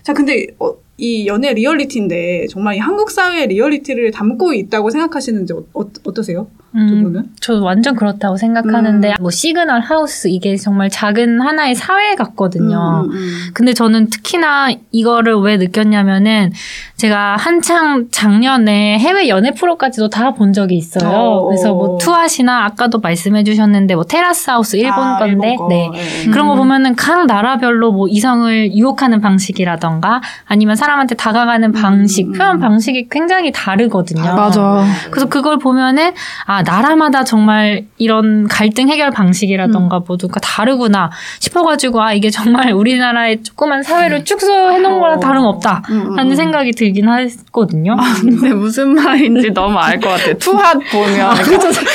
[0.02, 5.64] 자, 근데 어, 이 연애 리얼리티인데 정말 이 한국 사회의 리얼리티를 담고 있다고 생각하시는지 어,
[5.72, 6.46] 어, 어떠세요?
[6.74, 7.24] 음?
[7.40, 13.04] 저 완전 그렇다고 생각하는데 뭐 시그널 하우스 이게 정말 작은 하나의 사회 같거든요.
[13.06, 13.50] 음, 음, 음.
[13.54, 16.52] 근데 저는 특히나 이거를 왜 느꼈냐면은
[16.96, 21.10] 제가 한창 작년에 해외 연애 프로까지도 다 본 적이 있어요.
[21.10, 21.44] 어.
[21.46, 25.68] 그래서 뭐 투핫이나 아까도 말씀해 주셨는데 뭐 테라스 하우스 일본 아, 건데 일본 거.
[25.68, 25.90] 네.
[25.94, 26.30] 예.
[26.30, 26.58] 그런 거 음.
[26.58, 32.38] 보면은 각 나라별로 뭐 이성을 유혹하는 방식이라던가 아니면 사람한테 다가가는 방식, 음, 음.
[32.38, 34.22] 표현 방식이 굉장히 다르거든요.
[34.36, 34.84] 맞아.
[35.10, 36.12] 그래서 그걸 보면은
[36.46, 43.82] 아 나라마다 정말 이런 갈등 해결 방식이라던가 모두가 다르구나 싶어가지고 아 이게 정말 우리나라의 조그만
[43.82, 45.20] 사회를 축소해 놓은 거랑 어.
[45.20, 46.36] 다름없다 음, 음, 하는 음.
[46.36, 47.96] 생각이 들긴 했거든요.
[48.20, 50.32] 근데 무슨 말인지 너무 알 것 같아.
[50.38, 51.34] 투핫 보면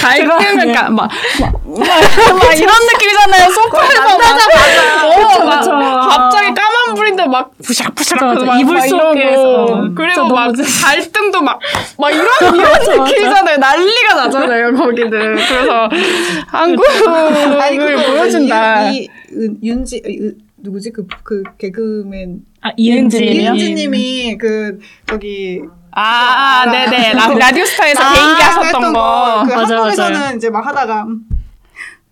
[0.02, 3.50] 갈등을 까- 막, 막, 막, 막 이런 느낌이잖아요.
[3.52, 4.14] 소파에서 막,
[5.04, 5.72] 어, 막 그쵸.
[6.10, 6.62] 갑자기 까
[7.06, 9.90] 만 불인데 막 부샥부샥 이불 막 속에서.
[9.96, 11.60] 그리고 막 갈등도 막
[11.98, 13.58] 막 이런 이런 느낌이잖아요.
[13.58, 14.74] 난리가 나잖아요.
[14.76, 15.90] 거기는 그래서
[16.48, 18.92] 한국을 아니, 그거 보여준다.
[18.92, 19.08] 이,
[19.64, 20.02] 윤지
[20.58, 25.62] 누구지 그 그 개그맨 아 이은지님이 이은지님이 그 저기
[25.98, 27.14] 아, 네네.
[27.14, 29.44] 라, 라디오스타에서 아, 개인기 하셨던 했던 거.
[29.48, 30.36] 그 맞아, 한국에서는 맞아요.
[30.36, 31.20] 이제 막 하다가 음,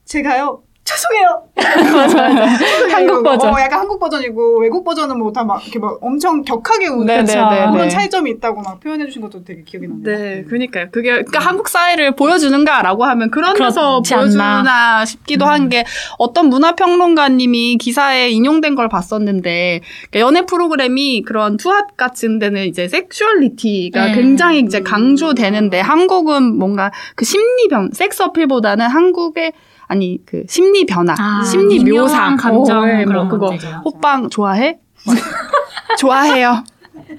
[0.06, 1.44] 제가요 죄송해요.
[2.92, 3.54] 한국 버전.
[3.54, 7.72] 어, 약간 한국 버전이고 외국 버전은 뭐 다 막 이렇게 막 엄청 격하게 우는 네네네.
[7.72, 10.04] 그런 차이점이 있다고 막 표현해 주신 것도 되게 기억이 나네요.
[10.04, 10.88] 네, 그러니까요.
[10.92, 15.06] 그게 그러니까 한국 사회를 보여주는가라고 하면 그런 데서 보여주지 않나.
[15.06, 15.86] 싶기도 한게
[16.18, 22.88] 어떤 문화 평론가님이 기사에 인용된 걸 봤었는데 그러니까 연애 프로그램이 그런 투핫 같은 데는 이제
[22.90, 24.14] sexuality가 음.
[24.16, 29.54] 굉장히 이제 강조되는데 한국은 뭔가 그 심리 변, 섹스 어필보다는 한국의
[29.94, 33.82] 아니 그 심리 변화, 아, 심리 미묘한 묘사, 감정 어, 네, 그런 뭐 그거 것들이죠.
[33.86, 34.80] 호빵 좋아해?
[36.00, 36.64] 좋아해요.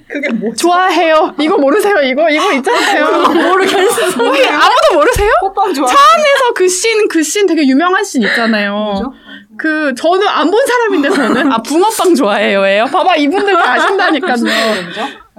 [0.09, 1.33] 그게 뭐 좋아해요.
[1.39, 2.01] 이거 모르세요?
[2.03, 3.05] 이거 이거 있잖아요.
[3.49, 4.07] 모르겠어.
[4.23, 5.29] 혹시 아무도 모르세요?
[5.41, 5.87] 호빵 좋아.
[5.87, 8.73] 차 안에서 그 씬, 그 씬 되게 유명한 씬 있잖아요.
[8.73, 9.13] 뭐죠?
[9.57, 11.51] 그, 저는 안 본 사람인데, 저는.
[11.51, 12.85] 아, 붕어빵 좋아해요, 예요?
[12.85, 14.35] 봐봐, 이분들 다 아신다니까요.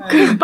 [0.08, 0.38] 그그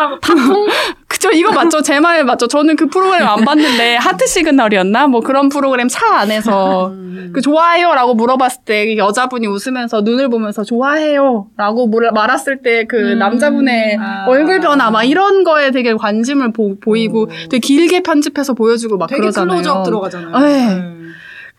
[1.22, 1.30] 죠?
[1.30, 1.80] 이거 맞죠?
[1.82, 2.46] 제 말 맞죠?
[2.48, 5.06] 저는 그 프로그램 안 봤는데, 하트 시그널이었나?
[5.06, 6.92] 뭐 그런 프로그램 차 안에서.
[7.32, 7.94] 그 좋아해요?
[7.94, 11.46] 라고 물어봤을 때, 여자분이 웃으면서 눈을 보면서 좋아해요?
[11.56, 13.18] 라고 물- 말았을 때, 그 음.
[13.18, 14.24] 남자분의 아.
[14.26, 17.28] 얼굴 변화, 막 이런 거에 되게 관심을 보, 이고 오.
[17.50, 19.48] 되게 길게 편집해서 보여주고 막 되게 그러잖아요.
[19.62, 20.38] 클로즈업 들어가잖아요.
[20.40, 20.82] 네.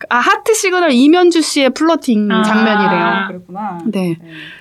[0.08, 2.42] 아, 하트 시그널 이면주 씨의 flirting 아.
[2.42, 3.04] 장면이래요.
[3.04, 3.78] 아, 그랬구나.
[3.86, 4.16] 네.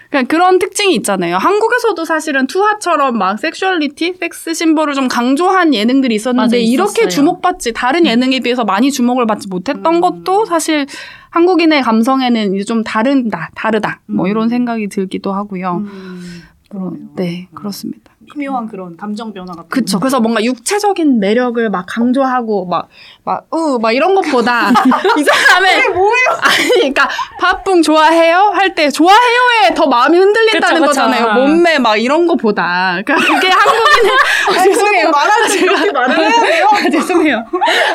[0.10, 1.38] 그러니까 그런 특징이 있잖아요.
[1.38, 7.08] 한국에서도 사실은 투핫처럼 막 섹슈얼리티, 섹스 심볼을 좀 강조한 예능들이 있었는데 맞아, 이렇게.
[7.08, 10.02] 주목받지 다른 예능에 비해서 많이 주목을 받지 못했던 음.
[10.02, 10.86] 것도 사실
[11.32, 14.02] 한국인의 감성에는 이제 좀 다른 다, 다르다.
[14.06, 14.30] 뭐 음.
[14.30, 15.84] 이런 생각이 들기도 하고요.
[15.86, 17.08] 음, 그러네요.
[17.16, 18.13] 네, 그렇습니다.
[18.36, 19.70] 미묘한 그런 감정 변화 같은.
[19.70, 20.00] 그쵸.
[20.00, 22.88] 그래서 뭔가 육체적인 매력을 막 강조하고 막,
[23.24, 24.70] 막, 우, 막 이런 것보다
[25.18, 25.90] 이 사람의.
[25.90, 26.14] 뭐예요?
[26.42, 27.10] 아니, 그러니까
[27.40, 28.52] 밥붕 좋아해요?
[28.56, 31.02] 할 때 좋아해요에 더 마음이 흔들린다는 그쵸, 그쵸.
[31.02, 31.34] 거잖아요.
[31.36, 33.00] 몸매 막 이런 거보다.
[33.06, 34.12] 그러니까 그게 한국인의.
[34.50, 35.12] 아, 죄송해요.
[35.48, 36.68] 때 이렇게 말을 해야 돼요.
[36.72, 37.46] 아, 죄송해요.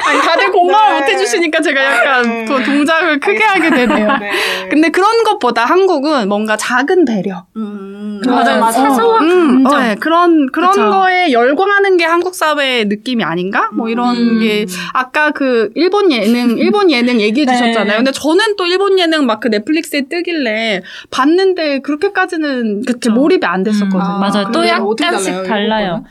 [0.06, 1.00] 아니, 다들 공감을 네.
[1.00, 2.44] 못 해주시니까 제가 약간 네.
[2.44, 4.16] 또 동작을 크게 하게 되네요.
[4.18, 4.30] 네.
[4.70, 7.44] 근데 그런 것보다 한국은 뭔가 작은 배려.
[7.56, 8.38] 음, 맞아요.
[8.38, 8.80] 맞아, 맞아.
[8.82, 9.80] 사소한 음, 감정.
[9.80, 9.94] 어, 네.
[9.96, 10.17] 그런
[10.52, 10.90] 그런 그쵸.
[10.90, 13.70] 거에 열광하는 게 한국 사회의 느낌이 아닌가?
[13.72, 14.40] 뭐 이런 음.
[14.40, 17.52] 게 아까 그 일본 예능 일본 예능 얘기해 네.
[17.52, 17.96] 주셨잖아요.
[17.98, 23.08] 근데 저는 또 일본 예능 막 그 넷플릭스에 뜨길래 봤는데 그렇게까지는 그렇게.
[23.08, 24.02] 몰입이 안 됐었거든요.
[24.02, 24.50] 아, 맞아요.
[24.52, 26.04] 또 약간씩 달라요,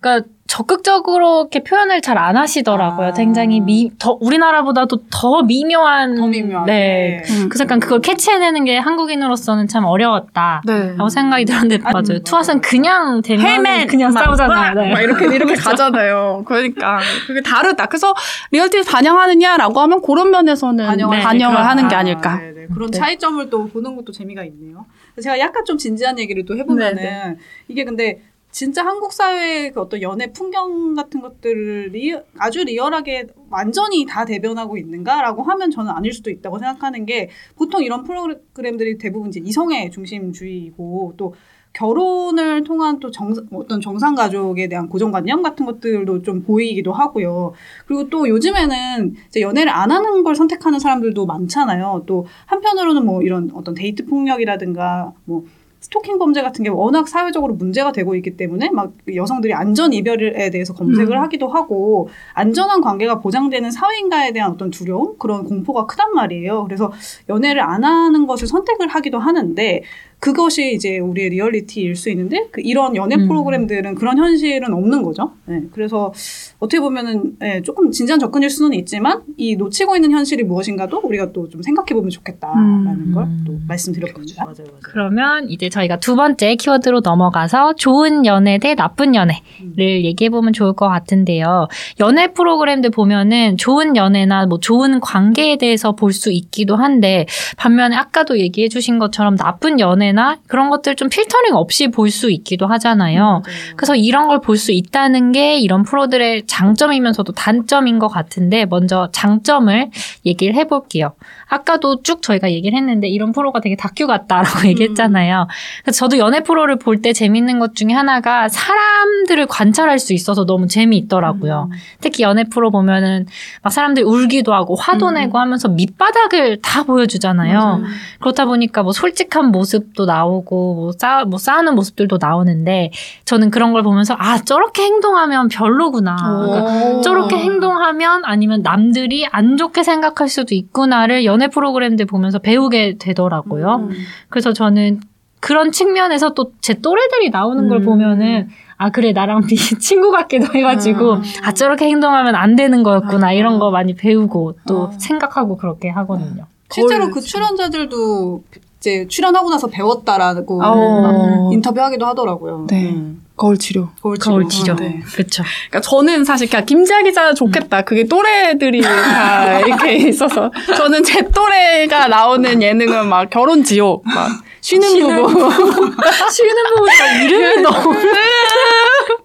[0.00, 3.08] 그러니까 적극적으로 이렇게 표현을 잘 안 하시더라고요.
[3.08, 3.12] 아.
[3.12, 6.72] 굉장히 미, 더 우리나라보다도 더 미묘한, 더 미묘하게.
[6.72, 7.22] 네.
[7.28, 7.48] 음.
[7.48, 10.62] 그래서 약간 그걸 캐치해내는 게 한국인으로서는 참 어려웠다.
[10.64, 10.94] 네.
[10.96, 11.92] 라고 생각이 들었는데 맞아요.
[11.94, 12.18] 맞아요.
[12.20, 14.74] 투핫은 그냥 되면 헬멧 그냥 막, 싸우잖아요.
[14.74, 14.92] 네.
[14.92, 16.44] 막 이렇게 이렇게 가잖아요.
[16.46, 17.86] 그러니까 그게 다르다.
[17.86, 18.14] 그래서
[18.52, 22.38] 리얼티를 반영하느냐라고 하면 그런 면에서는 반영을 반영을, 네, 하는 게 아, 아닐까.
[22.38, 22.66] 네네.
[22.72, 22.98] 그런 네.
[22.98, 24.86] 차이점을 또 보는 것도 재미가 있네요.
[25.20, 27.36] 제가 약간 좀 진지한 얘기를 또 해보면은 네,
[27.68, 28.20] 이게 근데
[28.54, 34.78] 진짜 한국 사회의 그 어떤 연애 풍경 같은 것들을 리, 아주 리얼하게 완전히 다 대변하고
[34.78, 41.14] 있는가라고 하면 저는 아닐 수도 있다고 생각하는 게 보통 이런 프로그램들이 대부분 이제 이성의 중심주의이고
[41.16, 41.34] 또
[41.72, 47.54] 결혼을 통한 또 정, 뭐 어떤 정상 가족에 대한 고정관념 같은 것들도 좀 보이기도 하고요.
[47.86, 52.04] 그리고 또 요즘에는 이제 연애를 안 하는 걸 선택하는 사람들도 많잖아요.
[52.06, 55.44] 또 한편으로는 뭐 이런 어떤 데이트 폭력이라든가 뭐
[55.84, 60.72] 스토킹 범죄 같은 게 워낙 사회적으로 문제가 되고 있기 때문에 막 여성들이 안전 이별에 대해서
[60.72, 61.22] 검색을 음.
[61.22, 66.64] 하기도 하고 안전한 관계가 보장되는 사회인가에 대한 어떤 두려움 그런 공포가 크단 말이에요.
[66.64, 66.90] 그래서
[67.28, 69.82] 연애를 안 하는 것을 선택을 하기도 하는데
[70.24, 73.28] 그것이 이제 우리의 리얼리티일 수 있는데 그 이런 연애 음.
[73.28, 75.32] 프로그램들은 그런 현실은 없는 거죠.
[75.44, 76.14] 네, 그래서
[76.58, 81.44] 어떻게 보면은 예, 조금 진지한 접근일 수는 있지만 이 놓치고 있는 현실이 무엇인가도 우리가 또
[81.50, 83.12] 좀 생각해 보면 좋겠다라는 음.
[83.14, 84.34] 걸또 말씀드렸거든요.
[84.38, 84.78] 맞아요, 맞아요.
[84.82, 89.74] 그러면 이제 저희가 두 번째 키워드로 넘어가서 좋은 연애 대 나쁜 연애를 음.
[89.78, 91.68] 얘기해 보면 좋을 것 같은데요.
[92.00, 98.38] 연애 프로그램들 보면은 좋은 연애나 뭐 좋은 관계에 대해서 볼 수 있기도 한데 반면에 아까도
[98.38, 103.20] 얘기해 주신 것처럼 나쁜 연애 나 그런 것들 좀 필터링 없이 볼 수 있기도 하잖아요.
[103.24, 103.42] 맞아요.
[103.76, 109.90] 그래서 이런 걸 볼 수 있다는 게 이런 프로들의 장점이면서도 단점인 것 같은데 먼저 장점을
[110.26, 111.14] 얘기를 해볼게요.
[111.48, 115.46] 아까도 쭉 저희가 얘기를 했는데 이런 프로가 되게 다큐 같다라고 얘기했잖아요.
[115.82, 120.66] 그래서 저도 연애 프로를 볼 때 재밌는 것 중에 하나가 사람들을 관찰할 수 있어서 너무
[120.68, 121.70] 재미있더라고요.
[122.00, 123.26] 특히 연애 프로 보면은
[123.62, 125.14] 막 사람들이 울기도 하고 화도 음.
[125.14, 127.82] 내고 하면서 밑바닥을 다 보여주잖아요.
[128.20, 132.90] 그렇다 보니까 뭐 솔직한 모습 도 나오고 뭐, 싸, 뭐 싸우는 모습들도 나오는데
[133.24, 136.16] 저는 그런 걸 보면서 아 저렇게 행동하면 별로구나.
[136.16, 137.00] 그러니까 오.
[137.00, 143.88] 저렇게 행동하면 아니면 남들이 안 좋게 생각할 수도 있구나를 연애 프로그램들 보면서 배우게 되더라고요.
[143.88, 143.90] 음.
[144.28, 145.00] 그래서 저는
[145.40, 147.84] 그런 측면에서 또 제 또래들이 나오는 걸 음.
[147.84, 151.22] 보면은 아 그래 나랑 네 친구 같기도 해가지고 음.
[151.42, 153.32] 아 저렇게 행동하면 안 되는 거였구나 아.
[153.32, 154.98] 이런 거 많이 배우고 또 아.
[154.98, 156.46] 생각하고 그렇게 하거든요.
[156.70, 158.42] 실제로 거울 그 출연자들도
[158.84, 161.50] 이제 출연하고 나서 배웠다라고 어.
[161.54, 162.66] 인터뷰하기도 하더라고요.
[162.68, 162.90] 네.
[162.90, 163.24] 음.
[163.34, 163.88] 거울 치료.
[164.02, 164.76] 거울 거울 치료.
[164.76, 164.88] 치료.
[164.88, 165.00] 네.
[165.00, 165.42] 그렇죠.
[165.70, 167.82] 그러니까 저는 사실 그냥 김지아 기자 좋겠다.
[167.82, 174.28] 그게 또래들이 다 이렇게 있어서 저는 제 또래가 나오는 예능은 막 결혼 지옥, 막
[174.60, 175.28] 쉬는 부부.
[176.30, 177.94] 쉬는 부분과 이름이 너무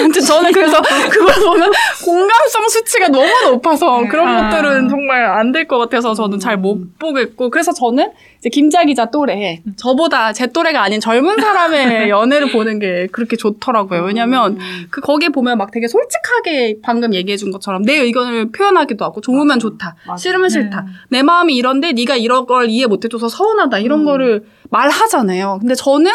[0.00, 1.70] 아무튼 저는 그래서 그걸 보면
[2.04, 4.08] 공감성 수치가 너무 높아서 네.
[4.08, 4.50] 그런 아.
[4.50, 9.06] 것들은 정말 안 될 것 같아서 저는 잘 못 보겠고 그래서 저는 이제 김자 기자
[9.10, 14.02] 또래 저보다 제 또래가 아닌 젊은 사람의 연애를 보는 게 그렇게 좋더라고요.
[14.02, 14.86] 왜냐면 음.
[14.90, 19.58] 그 거기에 보면 막 되게 솔직하게 방금 얘기해 준 것처럼 내 의견을 표현하기도 하고 좋으면.
[19.58, 20.16] 좋다, 맞아.
[20.16, 20.80] 싫으면 싫다.
[20.80, 21.18] 네.
[21.18, 24.04] 내 마음이 이런데 네가 이런 걸 이해 못 해줘서 서운하다 이런 음.
[24.06, 25.58] 거를 말하잖아요.
[25.60, 26.10] 근데 저는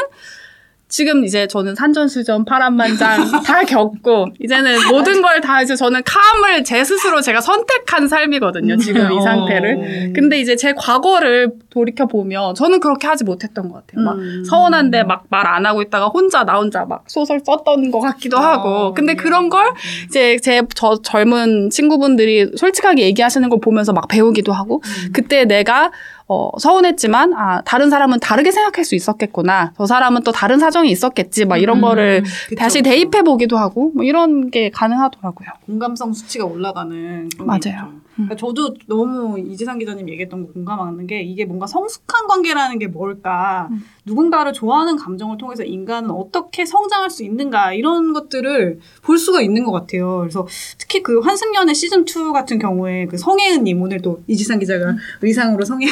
[0.89, 6.84] 지금 이제 저는 산전수전 파란만장 다 겪고 이제는 모든 걸 다 이제 저는 캄을 제
[6.84, 8.78] 스스로 제가 선택한 삶이거든요.
[8.78, 9.21] 지금 이 어.
[9.21, 10.13] 상태를.
[10.15, 14.04] 근데 이제 제 과거를 돌이켜 보면 저는 그렇게 하지 못했던 것 같아요.
[14.06, 14.43] 막 음.
[14.45, 18.69] 서운한데 막 말 안 하고 있다가 혼자 나 혼자 막 소설 썼던 것 같기도 하고.
[18.69, 19.17] 어, 근데 네.
[19.21, 19.73] 그런 걸
[20.08, 25.12] 이제 제 저 젊은 친구분들이 솔직하게 얘기하시는 걸 보면서 막 배우기도 하고 음.
[25.13, 25.91] 그때 내가
[26.30, 29.74] 어, 서운했지만 아 다른 사람은 다르게 생각할 수 있었겠구나.
[29.78, 31.46] 저 사람은 또 다른 사정이 있었겠지.
[31.46, 32.82] 막 이런 음, 거를 그쵸, 다시.
[32.82, 35.48] 대입해 보기도 하고 뭐 이런 게 가능하더라고요.
[35.66, 37.58] 공감성 수치가 올라가는 맞아요.
[37.58, 38.07] 있죠.
[38.18, 43.68] 그러니까 저도 너무 이지상 기자님 얘기했던 거 공감하는 게 이게 뭔가 성숙한 관계라는 게 뭘까
[43.72, 43.84] 음.
[44.06, 49.72] 누군가를 좋아하는 감정을 통해서 인간은 어떻게 성장할 수 있는가 이런 것들을 볼 수가 있는 것
[49.72, 50.20] 같아요.
[50.20, 55.66] 그래서 특히 그 환승연의 시즌 2 같은 경우에 그 성혜은님 오늘 또 이지상 기자가 의상으로
[55.66, 55.92] 성혜은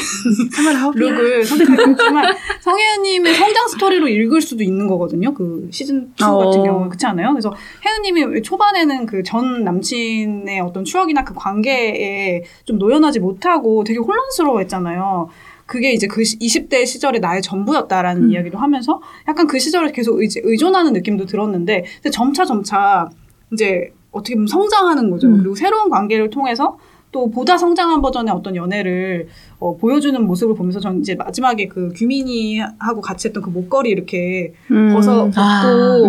[0.96, 5.34] look을 선택했지만 성혜은님의 성장 스토리로 읽을 수도 있는 거거든요.
[5.34, 6.38] 그 시즌 2 어.
[6.38, 7.32] 같은 경우는 그렇지 않아요?
[7.32, 7.54] 그래서
[7.86, 11.92] 혜은님이 초반에는 그 전 남친의 어떤 추억이나 그 관계에
[12.66, 15.30] 좀 초연하지 못하고 되게 혼란스러워했잖아요.
[15.66, 18.32] 그게 이제 그 20대 시절의 나의 전부였다라는 음.
[18.32, 23.10] 이야기를 하면서 약간 그 시절에 계속 의, 의존하는 느낌도 들었는데 근데 점차 점차
[23.52, 25.28] 이제 어떻게 보면 성장하는 거죠.
[25.28, 25.38] 음.
[25.38, 26.78] 그리고 새로운 관계를 통해서
[27.12, 32.60] 또 보다 성장한 버전의 어떤 연애를 어, 보여주는 모습을 보면서 전 이제 마지막에 그 규민이
[32.78, 34.94] 하고 같이 했던 그 목걸이 이렇게 음.
[34.94, 35.64] 벗어 벗고 아,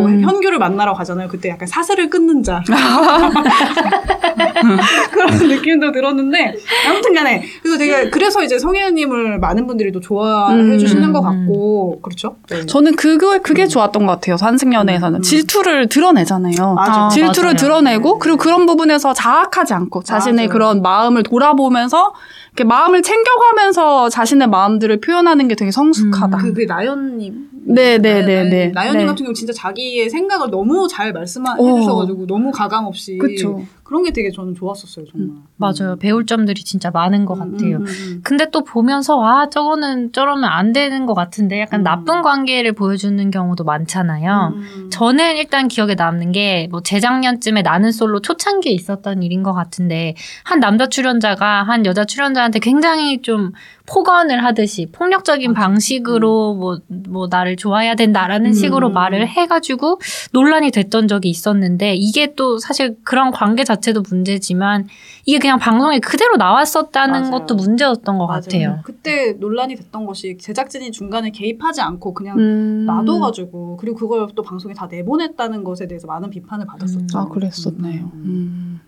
[0.05, 0.21] 음.
[0.23, 1.29] 현규를 만나러 가잖아요.
[1.29, 2.61] 그때 약간 사슬을 끊는 자
[5.12, 6.57] 그런 느낌도 들었는데
[6.88, 10.79] 아무튼간에 그래서 되게 그래서 이제 성혜은님을 많은 분들이 또 좋아해 음.
[10.79, 12.37] 주시는 것 같고 그렇죠.
[12.49, 12.66] 네.
[12.66, 14.37] 저는 그거 그게 좋았던 것 같아요.
[14.40, 15.23] 한승연애에서는 음.
[15.23, 16.75] 질투를 드러내잖아요.
[16.75, 17.07] 맞아.
[17.07, 17.57] 아, 질투를 맞아요.
[17.57, 20.49] 드러내고 그리고 그런 부분에서 자학하지 않고 자신의 맞아요.
[20.49, 22.14] 그런 마음을 돌아보면서
[22.57, 26.38] 이렇게 마음을 챙겨가면서 자신의 마음들을 표현하는 게 되게 성숙하다.
[26.38, 26.42] 음.
[26.42, 27.49] 그, 그 나연님.
[27.66, 28.69] 네, 네, 네, 네.
[28.69, 29.07] 나연님 네.
[29.07, 31.81] 같은 경우 진짜 자기의 생각을 너무 잘 말씀해 어.
[31.81, 33.19] 주셔가지고 너무 가감 없이.
[33.19, 33.62] 그쵸.
[33.87, 35.37] 그런 게 되게 저는 좋았었어요, 정말.
[35.57, 35.96] 맞아요.
[35.96, 37.77] 배울 점들이 진짜 많은 것 음, 같아요.
[37.79, 38.20] 음, 음, 음.
[38.25, 41.85] 근데 또 보면서 아 저거는 저러면 안 되는 것 같은데 약간 음.
[41.85, 44.53] 나쁜 관계를 보여주는 경우도 많잖아요.
[44.55, 44.90] 음.
[44.90, 50.59] 저는 일단 기억에 남는 게 뭐 재작년쯤에 나는 솔로 초창기에 있었던 일인 것 같은데 한
[50.61, 53.53] 남자 출연자가 한 여자 출연자 사람들한테 굉장히 좀
[53.87, 58.53] 폭언을 하듯이 폭력적인 방식으로 뭐, 뭐 나를 좋아해야 된다라는 음.
[58.53, 60.01] 식으로 말을 해가지고
[60.33, 64.88] 논란이 됐던 적이 있었는데 이게 또 사실 그런 관계 자체도 문제지만
[65.25, 67.31] 이게 그냥 방송에 그대로 나왔었다는 맞아요.
[67.31, 68.41] 것도 문제였던 것 맞아요.
[68.41, 68.80] 같아요.
[68.84, 72.87] 그때 논란이 됐던 것이 제작진이 중간에 개입하지 않고 그냥 음.
[72.87, 77.18] 놔둬가지고 그리고 그걸 또 방송에 다 내보냈다는 것에 대해서 많은 비판을 받았었죠.
[77.18, 78.11] 아 그랬었네요.
[78.14, 78.80] 음.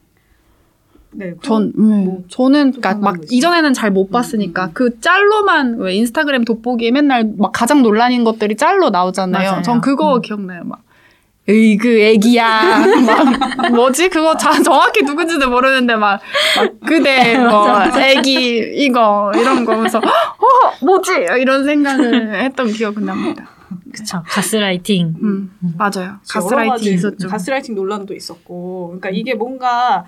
[1.18, 1.20] 음.
[1.20, 2.04] 네, 전 그럼 네.
[2.04, 4.70] 뭐 저는 또 그러니까 막 이전에는 잘 못 봤으니까 음, 음.
[4.74, 9.50] 그 짤로만 왜 인스타그램 돋보기에 맨날 막 가장 논란인 것들이 짤로 나오잖아요.
[9.50, 9.62] 맞아요.
[9.62, 10.22] 전 그거 음.
[10.22, 10.62] 기억나요.
[10.64, 10.82] 막
[11.48, 12.78] 에이 그 애기야
[13.56, 16.20] 막 뭐지 그거 자, 정확히 누군지도 모르는데 막,
[16.56, 23.48] 막 그대 뭐 애기 이거 이런 거면서 어 뭐지 이런 생각을 했던 기억은 납니다.
[23.92, 24.22] 그쵸.
[24.26, 25.14] 가스라이팅.
[25.22, 25.96] 음 맞아요.
[26.04, 27.28] 여러 가스라이팅 있었죠.
[27.28, 30.04] 가스라이팅 논란도 있었고, 그러니까 이게 뭔가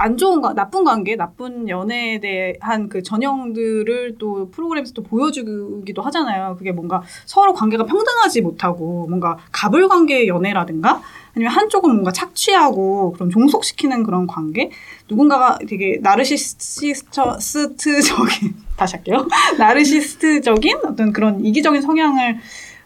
[0.00, 6.56] 안 좋은 거, 나쁜 관계, 나쁜 연애에 대한 그 전형들을 또 프로그램에서 또 보여주기도 하잖아요.
[6.58, 11.02] 그게 뭔가 서로 관계가 평등하지 못하고 뭔가 가불 관계의 연애라든가
[11.36, 14.70] 아니면 한쪽은 뭔가 착취하고 그런 종속시키는 그런 관계,
[15.06, 19.28] 누군가가 되게 나르시시스트적인 다시 할게요.
[19.58, 22.38] 나르시스트적인 어떤 그런 이기적인 성향을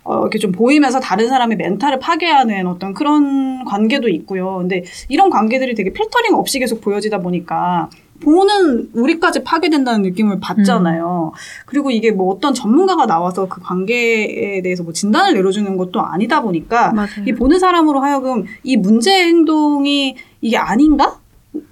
[0.05, 4.59] 어, 이렇게 좀 보이면서 다른 사람의 멘탈을 파괴하는 어떤 그런 관계도 있고요.
[4.59, 7.89] 근데 이런 관계들이 되게 필터링 없이 계속 보여지다 보니까
[8.21, 11.33] 보는 우리까지 파괴된다는 느낌을 받잖아요.
[11.67, 16.93] 그리고 이게 뭐 어떤 전문가가 나와서 그 관계에 대해서 뭐 진단을 내려주는 것도 아니다 보니까
[16.93, 17.09] 맞아요.
[17.27, 21.19] 이 보는 사람으로 하여금 이 문제 행동이 이게 아닌가?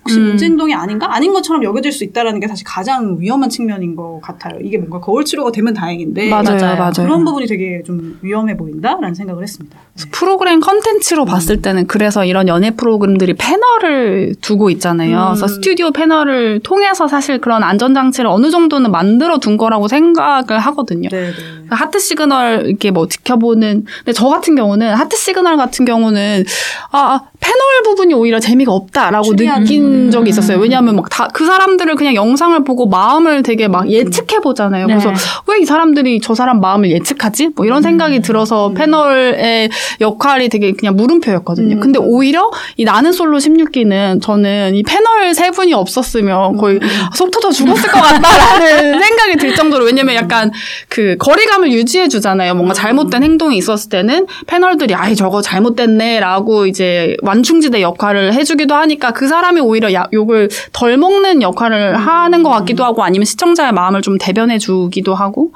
[0.04, 0.26] 혹시 음.
[0.28, 1.14] 문제 행동이 아닌가?
[1.14, 4.58] 아닌 것처럼 여겨질 수 있다라는 게 사실 가장 위험한 측면인 것 같아요.
[4.60, 6.76] 이게 뭔가 거울 치료가 되면 다행인데 맞아요, 맞아요.
[6.76, 6.92] 맞아요.
[6.96, 9.78] 그런 부분이 되게 좀 위험해 보인다라는 생각을 했습니다.
[9.94, 10.04] 네.
[10.10, 15.18] 프로그램 컨텐츠로 봤을 때는 그래서 이런 연애 프로그램들이 패널을 두고 있잖아요.
[15.18, 15.26] 음.
[15.34, 21.08] 그래서 스튜디오 패널을 통해서 사실 그런 안전장치를 어느 정도는 만들어 둔 거라고 생각을 하거든요.
[21.10, 21.32] 네, 네.
[21.70, 26.44] 하트 시그널 이렇게 뭐 지켜보는 근데 저 같은 경우는 하트 시그널 같은 경우는
[26.90, 30.10] 아, 아, 패널 부분이 오히려 재미가 없다라고 느낀 부분.
[30.10, 30.58] 적이 있었어요.
[30.58, 34.86] 왜냐하면 막 다 그 사람들을 그냥 영상을 보고 마음을 되게 막 예측해 보잖아요.
[34.86, 35.16] 그래서 네.
[35.46, 37.50] 왜이 사람들이 저 사람 마음을 예측하지?
[37.56, 38.74] 뭐 이런 생각이 들어서 음.
[38.74, 39.70] 패널의
[40.00, 41.76] 역할이 되게 그냥 물음표였거든요.
[41.76, 41.80] 음.
[41.80, 46.88] 근데 오히려 이 나는 솔로 16기는 저는 이 패널 세 분이 없었으면 거의 음.
[47.14, 50.50] 속 터져 죽었을 것 같다라는 생각이 들 정도로 왜냐면 약간
[50.88, 52.54] 그 거리감을 유지해 주잖아요.
[52.54, 59.28] 뭔가 잘못된 행동이 있었을 때는 패널들이 아이 저거 잘못됐네라고 이제 완충지대 역할을 해주기도 하니까 그
[59.28, 64.18] 사람이 오히려 야- 욕을 덜 먹는 역할을 하는 것 같기도 하고 아니면 시청자의 마음을 좀
[64.18, 65.52] 대변해 주기도 하고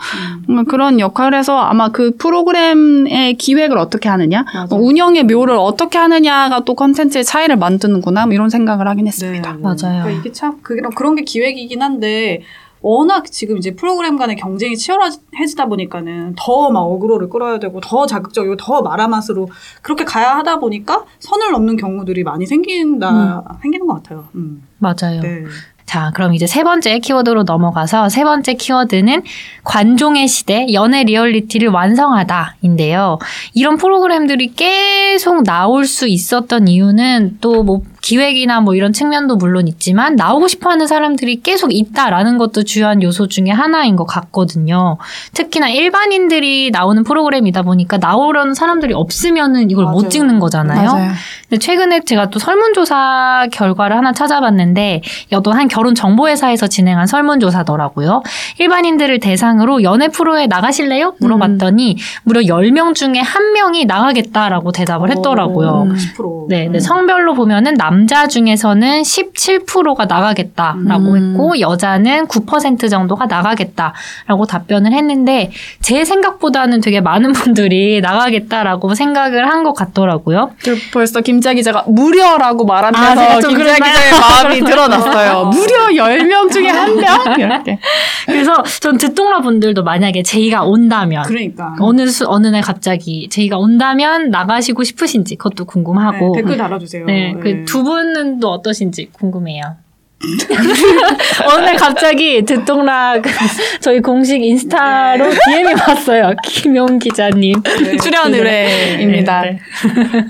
[0.48, 4.66] 음, 그런 역할에서 아마 그 프로그램의 기획을 어떻게 하느냐, 맞아요.
[4.70, 9.50] 뭐 운영의 묘를 어떻게 하느냐가 또 컨텐츠의 차이를 만드는구나 뭐 이런 생각을 하긴 했습니다.
[9.52, 9.62] 네, 네.
[9.62, 10.02] 맞아요.
[10.02, 12.42] 그러니까 이게 참 그런 그런 게 기획이긴 한데
[12.86, 18.56] 워낙 지금 이제 프로그램 간의 경쟁이 치열해지다 보니까는 더 막 어그로를 끌어야 되고 더 자극적이고
[18.56, 19.48] 더 마라맛으로
[19.82, 24.28] 그렇게 가야 하다 보니까 선을 넘는 경우들이 많이 생긴다 생기는 것 같아요.
[24.36, 24.62] 음.
[24.78, 25.20] 맞아요.
[25.20, 25.44] 네.
[25.84, 29.22] 자, 그럼 이제 세 번째 키워드로 넘어가서 세 번째 키워드는
[29.62, 33.18] 관종의 시대, 연애 리얼리티를 완성하다인데요.
[33.54, 40.14] 이런 프로그램들이 계속 나올 수 있었던 이유는 또 뭐 기획이나 뭐 이런 측면도 물론 있지만
[40.14, 44.96] 나오고 싶어 하는 사람들이 계속 있다라는 것도 주요한 요소 중에 하나인 것 같거든요.
[45.32, 49.96] 특히나 일반인들이 나오는 프로그램이다 보니까 나오려는 사람들이 없으면은 이걸 맞아요.
[49.96, 50.92] 못 찍는 거잖아요.
[50.92, 51.10] 맞아요.
[51.48, 55.02] 근데 최근에 제가 또 설문조사 결과를 하나 찾아봤는데
[55.32, 58.22] 어떤 한 결혼 정보회사에서 진행한 설문조사더라고요.
[58.58, 61.16] 일반인들을 대상으로 연애 프로에 나가실래요?
[61.18, 65.68] 물어봤더니 무려 10명 중에 한 명이 나가겠다라고 대답을 했더라고요.
[65.68, 66.48] 어, 10%.
[66.48, 66.80] 네, 네, 음.
[66.80, 71.32] 성별로 보면은 남자 중에서는 17%가 나가겠다라고 음.
[71.32, 79.66] 했고 여자는 9% 정도가 나가겠다라고 답변을 했는데 제 생각보다는 되게 많은 분들이 나가겠다라고 생각을 한
[79.66, 80.52] 것 같더라고요.
[80.62, 83.92] 그 벌써 김자 기자가 무려라고 아, 말하면서 좀 김자 그랬나요?
[83.92, 85.44] 기자의 마음이 드러났어요.
[85.52, 87.34] 무려 10명 중에 한 명?
[87.36, 87.78] 이렇게.
[88.26, 94.30] 그래서 전 듣동라 분들도 만약에 제이가 온다면 그러니까 어느 수 어느 날 갑자기 제이가 온다면
[94.30, 97.04] 나가시고 싶으신지 그것도 궁금하고 네, 댓글 달아주세요.
[97.06, 97.40] 네, 네.
[97.40, 99.76] 그두 분은 또 어떠신지 궁금해요.
[101.52, 103.30] 어느 날 갑자기 듣동라 그
[103.80, 106.32] 저희 공식 인스타로 DM이 왔어요.
[106.42, 107.62] 김용 기자님.
[107.62, 107.96] 네.
[107.98, 109.42] 출연 의뢰입니다.
[109.42, 109.58] 네,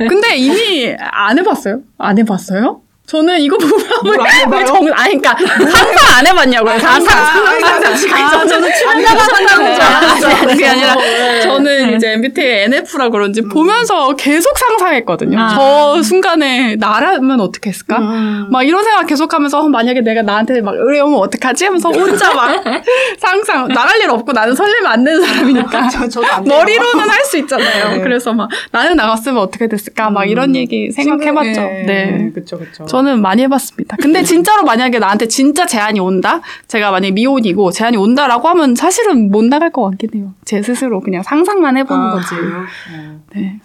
[0.08, 1.80] 근데 이미 안 해봤어요?
[1.98, 2.80] 안 해봤어요?
[3.06, 4.64] 저는 이거 보면 해봐요?
[4.66, 6.78] 정, 아니, 그러니까 상상 안 해봤냐고요.
[6.80, 7.18] 상상.
[7.18, 10.46] 아, 저는 출연자가 상상인 줄 알았어요.
[10.48, 11.40] 그게 아니라 네.
[11.42, 15.38] 저는 이제 MBTI NF라 그런지 보면서 계속 상상했거든요.
[15.40, 15.48] 아.
[15.54, 17.98] 저 순간에 나라면 어떻게 했을까?
[17.98, 18.46] 음.
[18.50, 21.64] 막 이런 생각 계속 하면서 어, 만약에 내가 나한테 막 의뢰오면 어떡하지?
[21.64, 22.60] 하면서 혼자 막
[23.18, 26.54] 상상 나갈 일 없고 나는 설레면 안 되는 사람이니까 저, 저도 안 돼요.
[26.56, 27.96] 머리로는 할 수 있잖아요.
[27.96, 28.00] 네.
[28.04, 30.10] 그래서 막 나는 나갔으면 어떻게 됐을까?
[30.10, 31.60] 막 이런 얘기 생각해봤죠.
[31.60, 31.84] 네.
[31.86, 32.30] 네.
[32.32, 32.86] 그쵸, 그쵸.
[32.96, 33.96] 저는 많이 해봤습니다.
[34.00, 36.40] 근데 진짜로 만약에 나한테 진짜 제안이 온다?
[36.66, 40.32] 제가 만약에 미혼이고 제안이 온다라고 하면 사실은 못 나갈 것 같긴 해요.
[40.44, 42.34] 제 스스로 그냥 상상만 해보는 아, 거지.
[42.34, 43.20] 어.
[43.34, 43.58] 네.